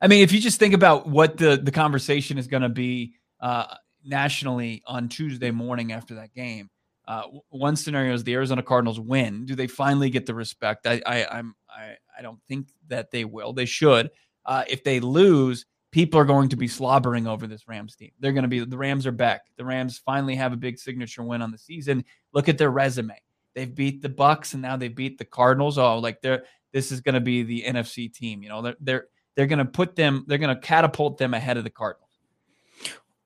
I 0.00 0.06
mean, 0.08 0.22
if 0.22 0.32
you 0.32 0.40
just 0.40 0.58
think 0.58 0.74
about 0.74 1.08
what 1.08 1.36
the, 1.38 1.56
the 1.56 1.70
conversation 1.70 2.36
is 2.36 2.46
going 2.46 2.62
to 2.62 2.68
be 2.68 3.14
uh, 3.40 3.74
nationally 4.04 4.82
on 4.86 5.08
Tuesday 5.08 5.50
morning 5.50 5.92
after 5.92 6.16
that 6.16 6.34
game, 6.34 6.68
uh, 7.06 7.22
one 7.50 7.76
scenario 7.76 8.12
is 8.12 8.24
the 8.24 8.34
Arizona 8.34 8.62
Cardinals 8.62 8.98
win. 9.00 9.46
Do 9.46 9.54
they 9.54 9.66
finally 9.66 10.10
get 10.10 10.26
the 10.26 10.34
respect? 10.34 10.86
I, 10.86 11.00
I, 11.06 11.26
I'm, 11.38 11.54
I, 11.70 11.94
I 12.18 12.22
don't 12.22 12.38
think 12.48 12.68
that 12.88 13.10
they 13.12 13.24
will. 13.24 13.52
They 13.52 13.64
should. 13.66 14.10
Uh, 14.44 14.64
if 14.68 14.84
they 14.84 15.00
lose, 15.00 15.64
people 15.94 16.18
are 16.18 16.24
going 16.24 16.48
to 16.48 16.56
be 16.56 16.66
slobbering 16.66 17.28
over 17.28 17.46
this 17.46 17.68
Rams 17.68 17.94
team. 17.94 18.10
They're 18.18 18.32
going 18.32 18.42
to 18.42 18.48
be 18.48 18.64
the 18.64 18.76
Rams 18.76 19.06
are 19.06 19.12
back. 19.12 19.42
The 19.56 19.64
Rams 19.64 19.96
finally 20.04 20.34
have 20.34 20.52
a 20.52 20.56
big 20.56 20.76
signature 20.76 21.22
win 21.22 21.40
on 21.40 21.52
the 21.52 21.56
season. 21.56 22.04
Look 22.32 22.48
at 22.48 22.58
their 22.58 22.72
resume. 22.72 23.16
They've 23.54 23.72
beat 23.72 24.02
the 24.02 24.08
Bucks 24.08 24.54
and 24.54 24.62
now 24.62 24.76
they 24.76 24.88
beat 24.88 25.18
the 25.18 25.24
Cardinals. 25.24 25.78
Oh, 25.78 26.00
like 26.00 26.20
they're 26.20 26.46
this 26.72 26.90
is 26.90 27.00
going 27.00 27.14
to 27.14 27.20
be 27.20 27.44
the 27.44 27.62
NFC 27.62 28.12
team. 28.12 28.42
You 28.42 28.48
know, 28.48 28.60
they're 28.60 28.76
they're 28.80 29.06
they're 29.36 29.46
going 29.46 29.60
to 29.60 29.64
put 29.64 29.94
them. 29.94 30.24
They're 30.26 30.38
going 30.38 30.54
to 30.54 30.60
catapult 30.60 31.16
them 31.16 31.32
ahead 31.32 31.58
of 31.58 31.62
the 31.62 31.70
Cardinals. 31.70 32.10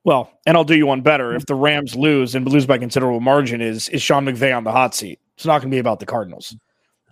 Well, 0.04 0.30
and 0.44 0.54
I'll 0.54 0.64
do 0.64 0.76
you 0.76 0.86
one 0.86 1.00
better. 1.00 1.34
If 1.34 1.46
the 1.46 1.54
Rams 1.54 1.96
lose 1.96 2.34
and 2.34 2.46
lose 2.46 2.66
by 2.66 2.76
considerable 2.76 3.20
margin, 3.20 3.62
is 3.62 3.88
is 3.88 4.02
Sean 4.02 4.26
McVay 4.26 4.54
on 4.54 4.64
the 4.64 4.72
hot 4.72 4.94
seat? 4.94 5.20
It's 5.36 5.46
not 5.46 5.62
going 5.62 5.70
to 5.70 5.74
be 5.74 5.78
about 5.78 6.00
the 6.00 6.06
Cardinals 6.06 6.54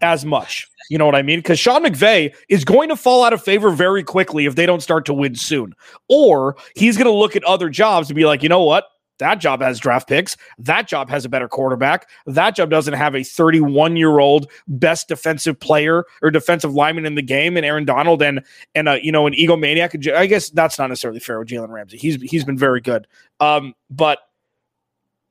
as 0.02 0.24
much. 0.24 0.68
You 0.88 0.98
know 0.98 1.06
what 1.06 1.14
I 1.14 1.22
mean? 1.22 1.40
Because 1.40 1.58
Sean 1.58 1.84
McVay 1.84 2.34
is 2.48 2.64
going 2.64 2.88
to 2.90 2.96
fall 2.96 3.24
out 3.24 3.32
of 3.32 3.42
favor 3.42 3.70
very 3.70 4.04
quickly 4.04 4.46
if 4.46 4.54
they 4.54 4.66
don't 4.66 4.82
start 4.82 5.04
to 5.06 5.14
win 5.14 5.34
soon, 5.34 5.74
or 6.08 6.56
he's 6.76 6.96
going 6.96 7.06
to 7.06 7.12
look 7.12 7.34
at 7.34 7.44
other 7.44 7.68
jobs 7.68 8.08
and 8.08 8.16
be 8.16 8.24
like, 8.24 8.42
you 8.42 8.48
know 8.48 8.62
what? 8.62 8.86
That 9.18 9.36
job 9.36 9.62
has 9.62 9.78
draft 9.78 10.08
picks. 10.08 10.36
That 10.58 10.86
job 10.86 11.08
has 11.08 11.24
a 11.24 11.28
better 11.28 11.48
quarterback. 11.48 12.08
That 12.26 12.54
job 12.54 12.68
doesn't 12.68 12.94
have 12.94 13.14
a 13.14 13.22
31 13.22 13.96
year 13.96 14.18
old 14.18 14.50
best 14.68 15.08
defensive 15.08 15.58
player 15.58 16.04
or 16.22 16.30
defensive 16.30 16.74
lineman 16.74 17.06
in 17.06 17.14
the 17.14 17.22
game, 17.22 17.56
and 17.56 17.64
Aaron 17.64 17.86
Donald 17.86 18.22
and 18.22 18.44
and 18.74 18.88
uh, 18.88 18.98
you 19.02 19.10
know 19.10 19.26
an 19.26 19.32
egomaniac. 19.32 20.14
I 20.14 20.26
guess 20.26 20.50
that's 20.50 20.78
not 20.78 20.88
necessarily 20.88 21.20
fair 21.20 21.38
with 21.38 21.48
Jalen 21.48 21.70
Ramsey. 21.70 21.96
He's 21.96 22.20
he's 22.20 22.44
been 22.44 22.58
very 22.58 22.82
good, 22.82 23.06
um, 23.40 23.74
but 23.90 24.18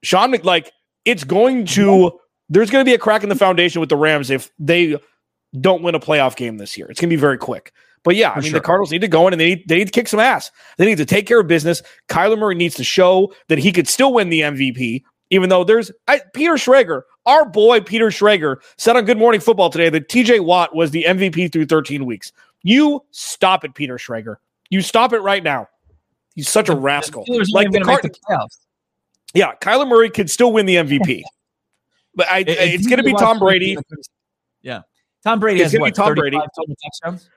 Sean 0.02 0.32
like 0.44 0.72
it's 1.06 1.24
going 1.24 1.66
to 1.66 2.20
there's 2.50 2.70
going 2.70 2.84
to 2.84 2.90
be 2.90 2.94
a 2.94 3.00
crack 3.00 3.24
in 3.24 3.30
the 3.30 3.36
foundation 3.36 3.80
with 3.80 3.90
the 3.90 3.98
Rams 3.98 4.30
if 4.30 4.52
they 4.60 4.98
don't 5.60 5.82
win 5.82 5.96
a 5.96 6.00
playoff 6.00 6.36
game 6.36 6.58
this 6.58 6.78
year. 6.78 6.88
It's 6.90 7.00
going 7.00 7.10
to 7.10 7.16
be 7.16 7.20
very 7.20 7.38
quick. 7.38 7.74
But 8.04 8.16
yeah, 8.16 8.32
I 8.32 8.36
mean 8.36 8.52
sure. 8.52 8.60
the 8.60 8.64
Cardinals 8.64 8.92
need 8.92 9.02
to 9.02 9.08
go 9.08 9.26
in 9.28 9.34
and 9.34 9.40
they 9.40 9.56
need, 9.56 9.68
they 9.68 9.78
need 9.78 9.86
to 9.86 9.92
kick 9.92 10.08
some 10.08 10.20
ass. 10.20 10.52
They 10.78 10.86
need 10.86 10.98
to 11.00 11.06
take 11.06 11.26
care 11.26 11.40
of 11.40 11.48
business. 11.48 11.82
Kyler 12.08 12.38
Murray 12.38 12.54
needs 12.54 12.76
to 12.76 12.84
show 12.84 13.34
that 13.48 13.58
he 13.58 13.72
could 13.72 13.88
still 13.88 14.14
win 14.14 14.30
the 14.30 14.42
MVP, 14.42 15.04
even 15.32 15.50
though 15.50 15.64
there's 15.64 15.92
I, 16.08 16.22
Peter 16.36 16.54
Schrager, 16.54 17.02
our 17.26 17.50
boy 17.50 17.82
Peter 17.82 18.08
Schrager, 18.08 18.58
said 18.78 18.96
on 18.96 19.06
Good 19.06 19.18
Morning 19.18 19.42
Football 19.42 19.72
today 19.72 19.90
that 19.90 20.08
TJ 20.08 20.42
Watt 20.42 20.76
was 20.76 20.92
the 20.92 21.04
MVP 21.08 21.52
through 21.52 21.66
13 21.66 22.06
weeks. 22.06 22.32
You 22.62 23.04
stop 23.10 23.66
it, 23.66 23.74
Peter 23.74 23.96
Schrager. 23.96 24.36
You 24.70 24.82
stop 24.82 25.12
it 25.12 25.20
right 25.20 25.44
now. 25.44 25.68
He's 26.36 26.50
such 26.50 26.70
a 26.70 26.76
rascal. 26.76 27.24
The 27.26 27.48
Like 27.54 27.72
the 27.72 27.78
even 27.78 27.88
going 27.88 27.98
to 27.98 28.02
Card- 28.02 28.04
the 28.04 28.20
playoffs. 28.36 28.58
yeah, 29.34 29.54
Kyler 29.62 29.88
Murray 29.88 30.12
could 30.12 30.30
still 30.30 30.52
win 30.52 30.68
the 30.68 30.76
MVP. 30.76 31.24
But 32.16 32.28
I, 32.30 32.40
It- 32.40 32.50
it's 32.50 32.88
going 32.88 32.98
to 32.98 33.04
be 33.04 33.14
Tom 33.14 33.40
Brady. 33.40 33.78
Yeah, 34.62 34.82
Tom 35.24 35.40
Brady 35.40 35.62
It's 35.62 35.74
gonna 35.74 35.86
be 35.86 35.92
Tom 35.92 36.16
Brady. 36.16 36.38
total 36.38 36.76
touchdowns. 36.84 37.30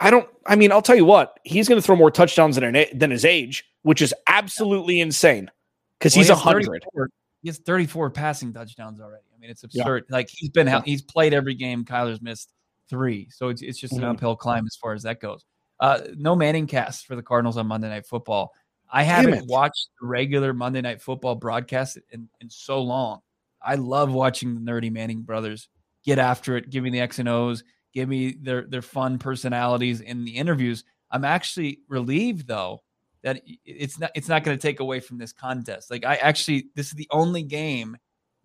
I 0.00 0.10
don't. 0.10 0.28
I 0.46 0.56
mean, 0.56 0.72
I'll 0.72 0.82
tell 0.82 0.96
you 0.96 1.04
what. 1.04 1.38
He's 1.44 1.68
going 1.68 1.80
to 1.80 1.84
throw 1.86 1.94
more 1.96 2.10
touchdowns 2.10 2.56
than 2.56 2.74
an, 2.74 2.86
than 2.98 3.10
his 3.10 3.24
age, 3.24 3.64
which 3.82 4.02
is 4.02 4.12
absolutely 4.26 5.00
insane. 5.00 5.50
Because 5.98 6.14
Well, 6.16 6.22
he's 6.22 6.30
a 6.30 6.34
has 6.34 6.42
hundred. 6.42 6.64
34 6.66 7.10
He 7.42 7.48
has 7.48 7.58
34 7.58 8.10
passing 8.10 8.52
touchdowns 8.52 9.00
already. 9.00 9.22
I 9.34 9.38
mean, 9.38 9.50
it's 9.50 9.62
absurd. 9.62 10.04
Like 10.10 10.28
he's 10.30 10.50
been 10.50 10.66
Yeah. 10.66 10.82
he's 10.84 11.02
played 11.02 11.32
every 11.34 11.54
game. 11.54 11.84
Kyler's 11.84 12.20
missed 12.20 12.52
three, 12.90 13.28
so 13.30 13.48
it's 13.50 13.62
it's 13.62 13.78
just 13.78 13.94
Mhm. 13.94 13.98
an 13.98 14.04
uphill 14.04 14.36
climb 14.36 14.66
as 14.66 14.76
far 14.76 14.94
as 14.94 15.02
that 15.04 15.20
goes. 15.20 15.44
Uh, 15.80 16.00
no 16.16 16.34
ManningCast 16.34 17.04
for 17.06 17.14
the 17.16 17.22
Cardinals 17.22 17.56
on 17.56 17.66
Monday 17.66 17.88
Night 17.88 18.06
Football. 18.06 18.52
I 18.92 19.02
Damn 19.04 19.24
haven't 19.24 19.34
it. 19.34 19.46
watched 19.46 19.88
the 20.00 20.06
regular 20.06 20.52
Monday 20.52 20.80
Night 20.80 21.00
Football 21.02 21.34
broadcast 21.36 21.98
in, 22.12 22.28
in 22.40 22.50
so 22.50 22.80
long. 22.82 23.20
I 23.64 23.76
love 23.76 24.12
watching 24.12 24.54
the 24.54 24.60
nerdy 24.60 24.92
Manning 24.92 25.22
brothers 25.22 25.68
get 26.04 26.18
after 26.18 26.56
it, 26.56 26.70
give 26.70 26.84
me 26.84 26.90
the 26.90 27.00
X 27.00 27.18
and 27.18 27.28
O's, 27.28 27.64
give 27.92 28.08
me 28.08 28.36
their 28.40 28.62
their 28.62 28.82
fun 28.82 29.18
personalities 29.18 30.00
in 30.00 30.24
the 30.24 30.36
interviews. 30.36 30.84
I'm 31.10 31.24
actually 31.24 31.80
relieved 31.88 32.46
though 32.46 32.82
that 33.22 33.40
it's 33.64 33.98
not 33.98 34.10
it's 34.14 34.28
not 34.28 34.44
going 34.44 34.56
to 34.56 34.62
take 34.62 34.80
away 34.80 35.00
from 35.00 35.18
this 35.18 35.32
contest. 35.32 35.90
Like 35.90 36.04
I 36.04 36.16
actually 36.16 36.66
this 36.74 36.88
is 36.88 36.92
the 36.92 37.08
only 37.10 37.42
game 37.42 37.96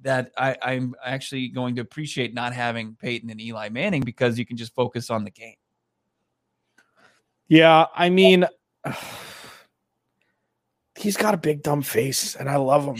that 0.01 0.31
I, 0.37 0.55
I'm 0.61 0.95
actually 1.03 1.49
going 1.49 1.75
to 1.75 1.81
appreciate 1.81 2.33
not 2.33 2.53
having 2.53 2.95
Peyton 2.95 3.29
and 3.29 3.41
Eli 3.41 3.69
Manning 3.69 4.01
because 4.01 4.39
you 4.39 4.45
can 4.45 4.55
just 4.55 4.73
focus 4.73 5.09
on 5.09 5.25
the 5.25 5.31
game. 5.31 5.55
Yeah, 7.49 7.87
I 7.93 8.09
mean, 8.09 8.45
he's 10.95 11.17
got 11.17 11.33
a 11.33 11.37
big 11.37 11.63
dumb 11.63 11.81
face, 11.81 12.35
and 12.35 12.47
I 12.47 12.55
love 12.57 12.85
him. 12.85 12.95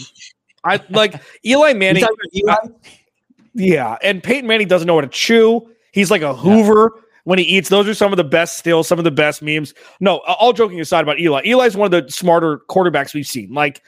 I 0.63 0.82
like 0.89 1.22
Eli 1.45 1.74
Manning. 1.74 2.04
Yeah, 3.54 3.98
and 4.02 4.22
Peyton 4.24 4.48
Manning 4.48 4.67
doesn't 4.67 4.88
know 4.88 4.95
how 4.95 5.02
to 5.02 5.08
chew. 5.08 5.69
He's 5.91 6.12
like 6.12 6.22
a 6.22 6.34
Hoover 6.34 6.91
when 7.24 7.39
he 7.39 7.45
eats. 7.45 7.69
Those 7.69 7.88
are 7.88 7.93
some 7.93 8.13
of 8.13 8.17
the 8.17 8.24
best 8.24 8.58
still, 8.58 8.84
some 8.84 9.00
of 9.00 9.06
the 9.06 9.12
best 9.12 9.41
memes. 9.41 9.74
No, 10.00 10.17
all 10.19 10.54
joking 10.54 10.80
aside 10.80 11.02
about 11.02 11.19
Eli. 11.19 11.41
Eli's 11.45 11.76
one 11.76 11.93
of 11.93 12.06
the 12.06 12.12
smarter 12.12 12.60
quarterbacks 12.69 13.13
we've 13.13 13.28
seen. 13.28 13.54
Like 13.54 13.82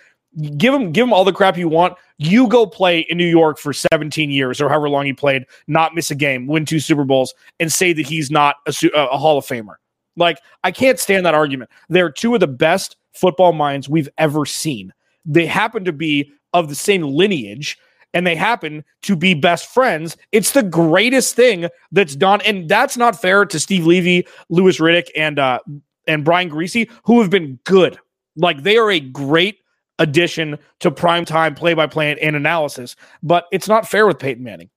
give 0.58 0.74
him 0.74 0.92
give 0.92 1.04
him 1.04 1.14
all 1.14 1.26
the 1.26 1.34
crap 1.34 1.58
you 1.58 1.68
want. 1.68 1.98
You 2.18 2.48
go 2.48 2.66
play 2.66 3.00
in 3.02 3.18
New 3.18 3.28
York 3.28 3.58
for 3.58 3.74
17 3.74 4.32
years 4.32 4.62
or 4.62 4.70
however 4.70 4.90
long 4.90 5.06
he 5.06 5.14
played, 5.14 5.46
not 5.68 5.96
miss 5.96 6.12
a 6.12 6.16
game, 6.16 6.48
win 6.48 6.66
two 6.66 6.80
Super 6.80 7.04
Bowls, 7.04 7.34
and 7.60 7.72
say 7.72 7.94
that 7.94 8.06
he's 8.06 8.32
not 8.32 8.58
a, 8.66 8.74
a 8.96 9.18
Hall 9.18 9.38
of 9.38 9.46
Famer. 9.46 9.76
Like 10.16 10.40
I 10.64 10.72
can't 10.72 11.00
stand 11.00 11.26
that 11.26 11.34
argument. 11.34 11.72
They're 11.90 12.12
two 12.12 12.34
of 12.34 12.40
the 12.40 12.48
best 12.48 12.98
football 13.14 13.54
minds 13.54 13.90
we've 13.90 14.10
ever 14.18 14.46
seen. 14.46 14.94
They 15.26 15.46
happen 15.46 15.86
to 15.86 15.94
be 15.94 16.32
of 16.54 16.70
the 16.70 16.76
same 16.76 17.04
lineage 17.04 17.78
and 18.14 18.28
they 18.28 18.36
happen 18.36 18.84
to 19.04 19.16
be 19.16 19.34
best 19.34 19.68
friends. 19.68 20.18
It's 20.32 20.52
the 20.52 20.64
greatest 20.64 21.36
thing 21.36 21.68
that's 21.92 22.16
done, 22.16 22.42
and 22.42 22.68
that's 22.68 22.98
not 22.98 23.22
fair 23.22 23.46
to 23.46 23.60
Steve 23.60 23.86
Levy, 23.86 24.28
Louis 24.50 24.78
Riddick, 24.80 25.10
and 25.16 25.40
uh, 25.40 25.60
and 26.08 26.26
Brian 26.26 26.50
Griese, 26.50 26.90
who 27.06 27.22
have 27.22 27.30
been 27.30 27.60
good. 27.64 27.98
Like 28.36 28.64
they 28.64 28.78
are 28.78 28.92
a 28.92 29.00
great 29.00 29.60
addition 30.00 30.58
to 30.80 30.90
primetime 30.90 31.56
play-by-play 31.56 32.20
and 32.20 32.36
analysis. 32.36 32.96
But 33.22 33.46
it's 33.52 33.68
not 33.68 33.88
fair 33.88 34.08
with 34.08 34.20
Peyton 34.20 34.44
Manning. 34.44 34.70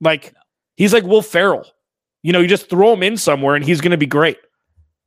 Like 0.00 0.34
he's 0.76 0.92
like 0.92 1.04
Will 1.04 1.22
Ferrell. 1.22 1.66
You 2.22 2.32
know, 2.32 2.40
you 2.40 2.48
just 2.48 2.70
throw 2.70 2.92
him 2.92 3.02
in 3.02 3.16
somewhere 3.16 3.56
and 3.56 3.64
he's 3.64 3.80
going 3.80 3.90
to 3.90 3.96
be 3.96 4.06
great. 4.06 4.38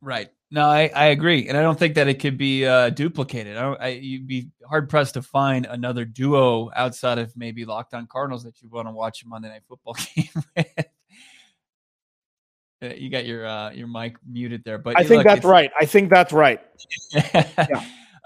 Right. 0.02 0.28
No, 0.50 0.68
I, 0.68 0.90
I 0.94 1.06
agree, 1.06 1.48
and 1.48 1.58
I 1.58 1.62
don't 1.62 1.78
think 1.78 1.96
that 1.96 2.06
it 2.06 2.20
could 2.20 2.38
be 2.38 2.64
uh, 2.64 2.90
duplicated. 2.90 3.56
I, 3.56 3.72
I, 3.72 3.88
you'd 3.88 4.28
be 4.28 4.48
hard 4.68 4.88
pressed 4.88 5.14
to 5.14 5.22
find 5.22 5.66
another 5.66 6.04
duo 6.04 6.70
outside 6.76 7.18
of 7.18 7.36
maybe 7.36 7.64
Locked 7.64 7.94
On 7.94 8.06
Cardinals 8.06 8.44
that 8.44 8.62
you 8.62 8.68
want 8.68 8.86
to 8.86 8.92
watch 8.92 9.24
a 9.24 9.28
Monday 9.28 9.48
Night 9.48 9.62
Football 9.68 9.96
game 10.14 10.28
with. 10.56 10.86
Uh, 12.82 12.94
you 12.94 13.10
got 13.10 13.24
your 13.24 13.46
uh, 13.46 13.70
your 13.70 13.88
mic 13.88 14.16
muted 14.24 14.62
there, 14.64 14.78
but 14.78 14.96
I 14.96 15.02
think 15.02 15.24
look, 15.24 15.26
that's 15.26 15.44
right. 15.44 15.70
I 15.80 15.86
think 15.86 16.10
that's 16.10 16.32
right. 16.32 16.60
yeah. 17.12 17.84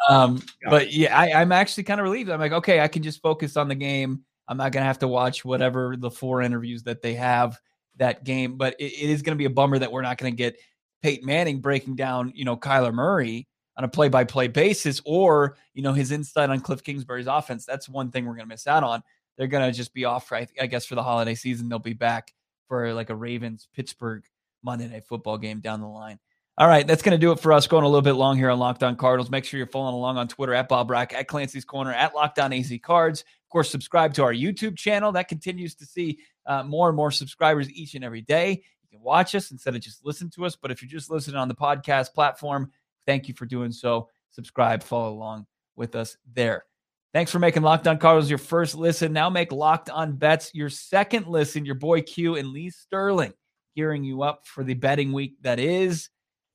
Um, 0.09 0.43
yeah. 0.63 0.71
But 0.71 0.93
yeah, 0.93 1.17
I, 1.17 1.41
I'm 1.41 1.53
actually 1.53 1.85
kind 1.85 2.01
of 2.01 2.05
relieved. 2.05 2.31
I'm 2.31 2.41
like, 2.41 2.53
okay, 2.53 2.81
I 2.81 2.89
can 2.89 3.03
just 3.03 3.23
focus 3.23 3.57
on 3.57 3.69
the 3.69 3.75
game. 3.75 4.25
I'm 4.49 4.57
not 4.57 4.73
gonna 4.73 4.87
have 4.87 4.99
to 5.01 5.09
watch 5.09 5.45
whatever 5.45 5.95
the 5.97 6.11
four 6.11 6.43
interviews 6.43 6.83
that 6.83 7.01
they 7.01 7.15
have 7.15 7.59
that 7.97 8.25
game. 8.25 8.57
But 8.57 8.75
it, 8.81 8.93
it 8.93 9.11
is 9.11 9.23
gonna 9.23 9.37
be 9.37 9.45
a 9.45 9.51
bummer 9.51 9.79
that 9.79 9.93
we're 9.93 10.03
not 10.03 10.19
gonna 10.19 10.33
get 10.33 10.59
Peyton 11.03 11.27
Manning 11.27 11.61
breaking 11.61 11.97
down, 11.97 12.33
you 12.35 12.45
know, 12.45 12.57
Kyler 12.57 12.93
Murray 12.93 13.47
on 13.77 13.85
a 13.85 13.89
play-by-play 13.89 14.49
basis, 14.49 15.01
or 15.05 15.57
you 15.75 15.83
know 15.83 15.93
his 15.93 16.11
insight 16.11 16.51
on 16.51 16.61
Cliff 16.61 16.83
Kingsbury's 16.83 17.27
offense. 17.27 17.65
That's 17.65 17.89
one 17.89 18.11
thing 18.11 18.27
we're 18.27 18.35
gonna 18.35 18.47
miss 18.47 18.67
out 18.67 18.85
on. 18.85 19.03
They're 19.39 19.47
gonna 19.47 19.73
just 19.73 19.95
be 19.95 20.05
off? 20.05 20.31
I 20.33 20.45
guess 20.67 20.87
for 20.87 20.95
the 20.95 21.03
holiday 21.03 21.35
season, 21.35 21.69
they'll 21.69 21.79
be 21.79 21.95
back 21.95 22.33
for 22.69 22.93
like 22.95 23.11
a 23.11 23.15
Ravens 23.15 23.69
Pittsburgh 23.75 24.25
Monday 24.63 24.89
Night 24.89 25.05
Football 25.05 25.39
game 25.39 25.61
down 25.61 25.81
the 25.81 25.87
line. 25.87 26.19
All 26.59 26.69
right, 26.69 26.87
that's 26.87 27.01
going 27.01 27.19
to 27.19 27.19
do 27.19 27.33
it 27.33 27.41
for 27.41 27.55
us. 27.55 27.67
Going 27.67 27.85
a 27.85 27.89
little 27.89 28.03
bit 28.03 28.13
long 28.13 28.37
here 28.37 28.51
on 28.51 28.59
Locked 28.59 28.83
On 28.83 28.95
Cardinals. 28.95 29.31
Make 29.31 29.47
sure 29.47 29.57
you're 29.57 29.67
following 29.67 29.95
along 29.95 30.19
on 30.19 30.29
Twitter 30.29 30.53
at 30.53 30.69
Bo 30.69 30.85
Brock, 30.85 31.15
at 31.15 31.27
Clancy's 31.27 31.65
Corner, 31.65 31.91
at 31.91 32.15
Locked 32.15 32.39
On 32.39 32.53
AZ 32.53 32.71
Cards. 32.83 33.23
Of 33.23 33.49
course, 33.51 33.71
subscribe 33.71 34.13
to 34.15 34.25
our 34.25 34.35
YouTube 34.35 34.77
channel. 34.77 35.11
That 35.11 35.29
continues 35.29 35.75
to 35.77 35.87
see 35.87 36.19
uh, 36.45 36.63
more 36.63 36.89
and 36.89 36.97
more 36.97 37.11
subscribers 37.11 37.71
each 37.71 37.95
and 37.95 38.05
every 38.05 38.21
day. 38.21 38.63
Can 38.91 39.01
watch 39.01 39.35
us 39.35 39.51
instead 39.51 39.75
of 39.75 39.81
just 39.81 40.05
listen 40.05 40.31
to 40.31 40.45
us. 40.45 40.57
But 40.57 40.71
if 40.71 40.83
you're 40.83 40.89
just 40.89 41.11
listening 41.11 41.37
on 41.37 41.49
the 41.49 41.55
podcast 41.55 42.13
platform, 42.13 42.73
thank 43.07 43.29
you 43.29 43.35
for 43.35 43.47
doing 43.47 43.73
so. 43.73 44.09
Subscribe, 44.31 44.83
follow 44.83 45.13
along 45.13 45.47
with 45.77 45.95
us 45.95 46.17
there. 46.33 46.65
Thanks 47.13 47.33
for 47.33 47.41
making 47.41 47.63
Locked 47.63 47.89
On 47.89 47.99
Cardinals 47.99 48.31
your 48.31 48.39
first 48.39 48.77
listen. 48.77 49.13
Now 49.13 49.29
make 49.29 49.51
Locked 49.51 49.91
On 49.91 50.13
Bets 50.13 50.53
your 50.55 50.71
second 50.71 51.27
listen. 51.27 51.65
Your 51.65 51.75
boy 51.75 52.03
Q 52.03 52.37
and 52.37 52.49
Lee 52.51 52.71
Sterling 52.71 53.33
gearing 53.75 54.05
you 54.05 54.23
up 54.23 54.47
for 54.47 54.63
the 54.63 54.75
betting 54.75 55.13
week 55.13 55.35
that 55.43 55.59
is 55.59 56.09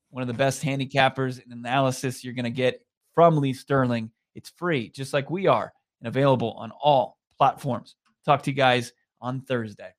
one 0.10 0.22
of 0.22 0.28
the 0.28 0.34
best 0.34 0.64
handicappers 0.64 1.44
and 1.44 1.52
analysis 1.52 2.24
you're 2.24 2.34
going 2.34 2.46
to 2.46 2.50
get 2.50 2.80
from 3.14 3.38
Lee 3.38 3.54
Sterling. 3.54 4.12
It's 4.34 4.50
free, 4.50 4.90
just 4.90 5.14
like 5.14 5.30
we 5.30 5.48
are, 5.48 5.74
and 6.00 6.08
available 6.08 6.52
on 6.54 6.72
all 6.82 7.18
platforms. 7.38 7.96
Talk 8.26 8.44
to 8.44 8.52
you 8.52 8.56
guys 8.56 8.94
on 9.20 9.42
Thursday. 9.42 9.94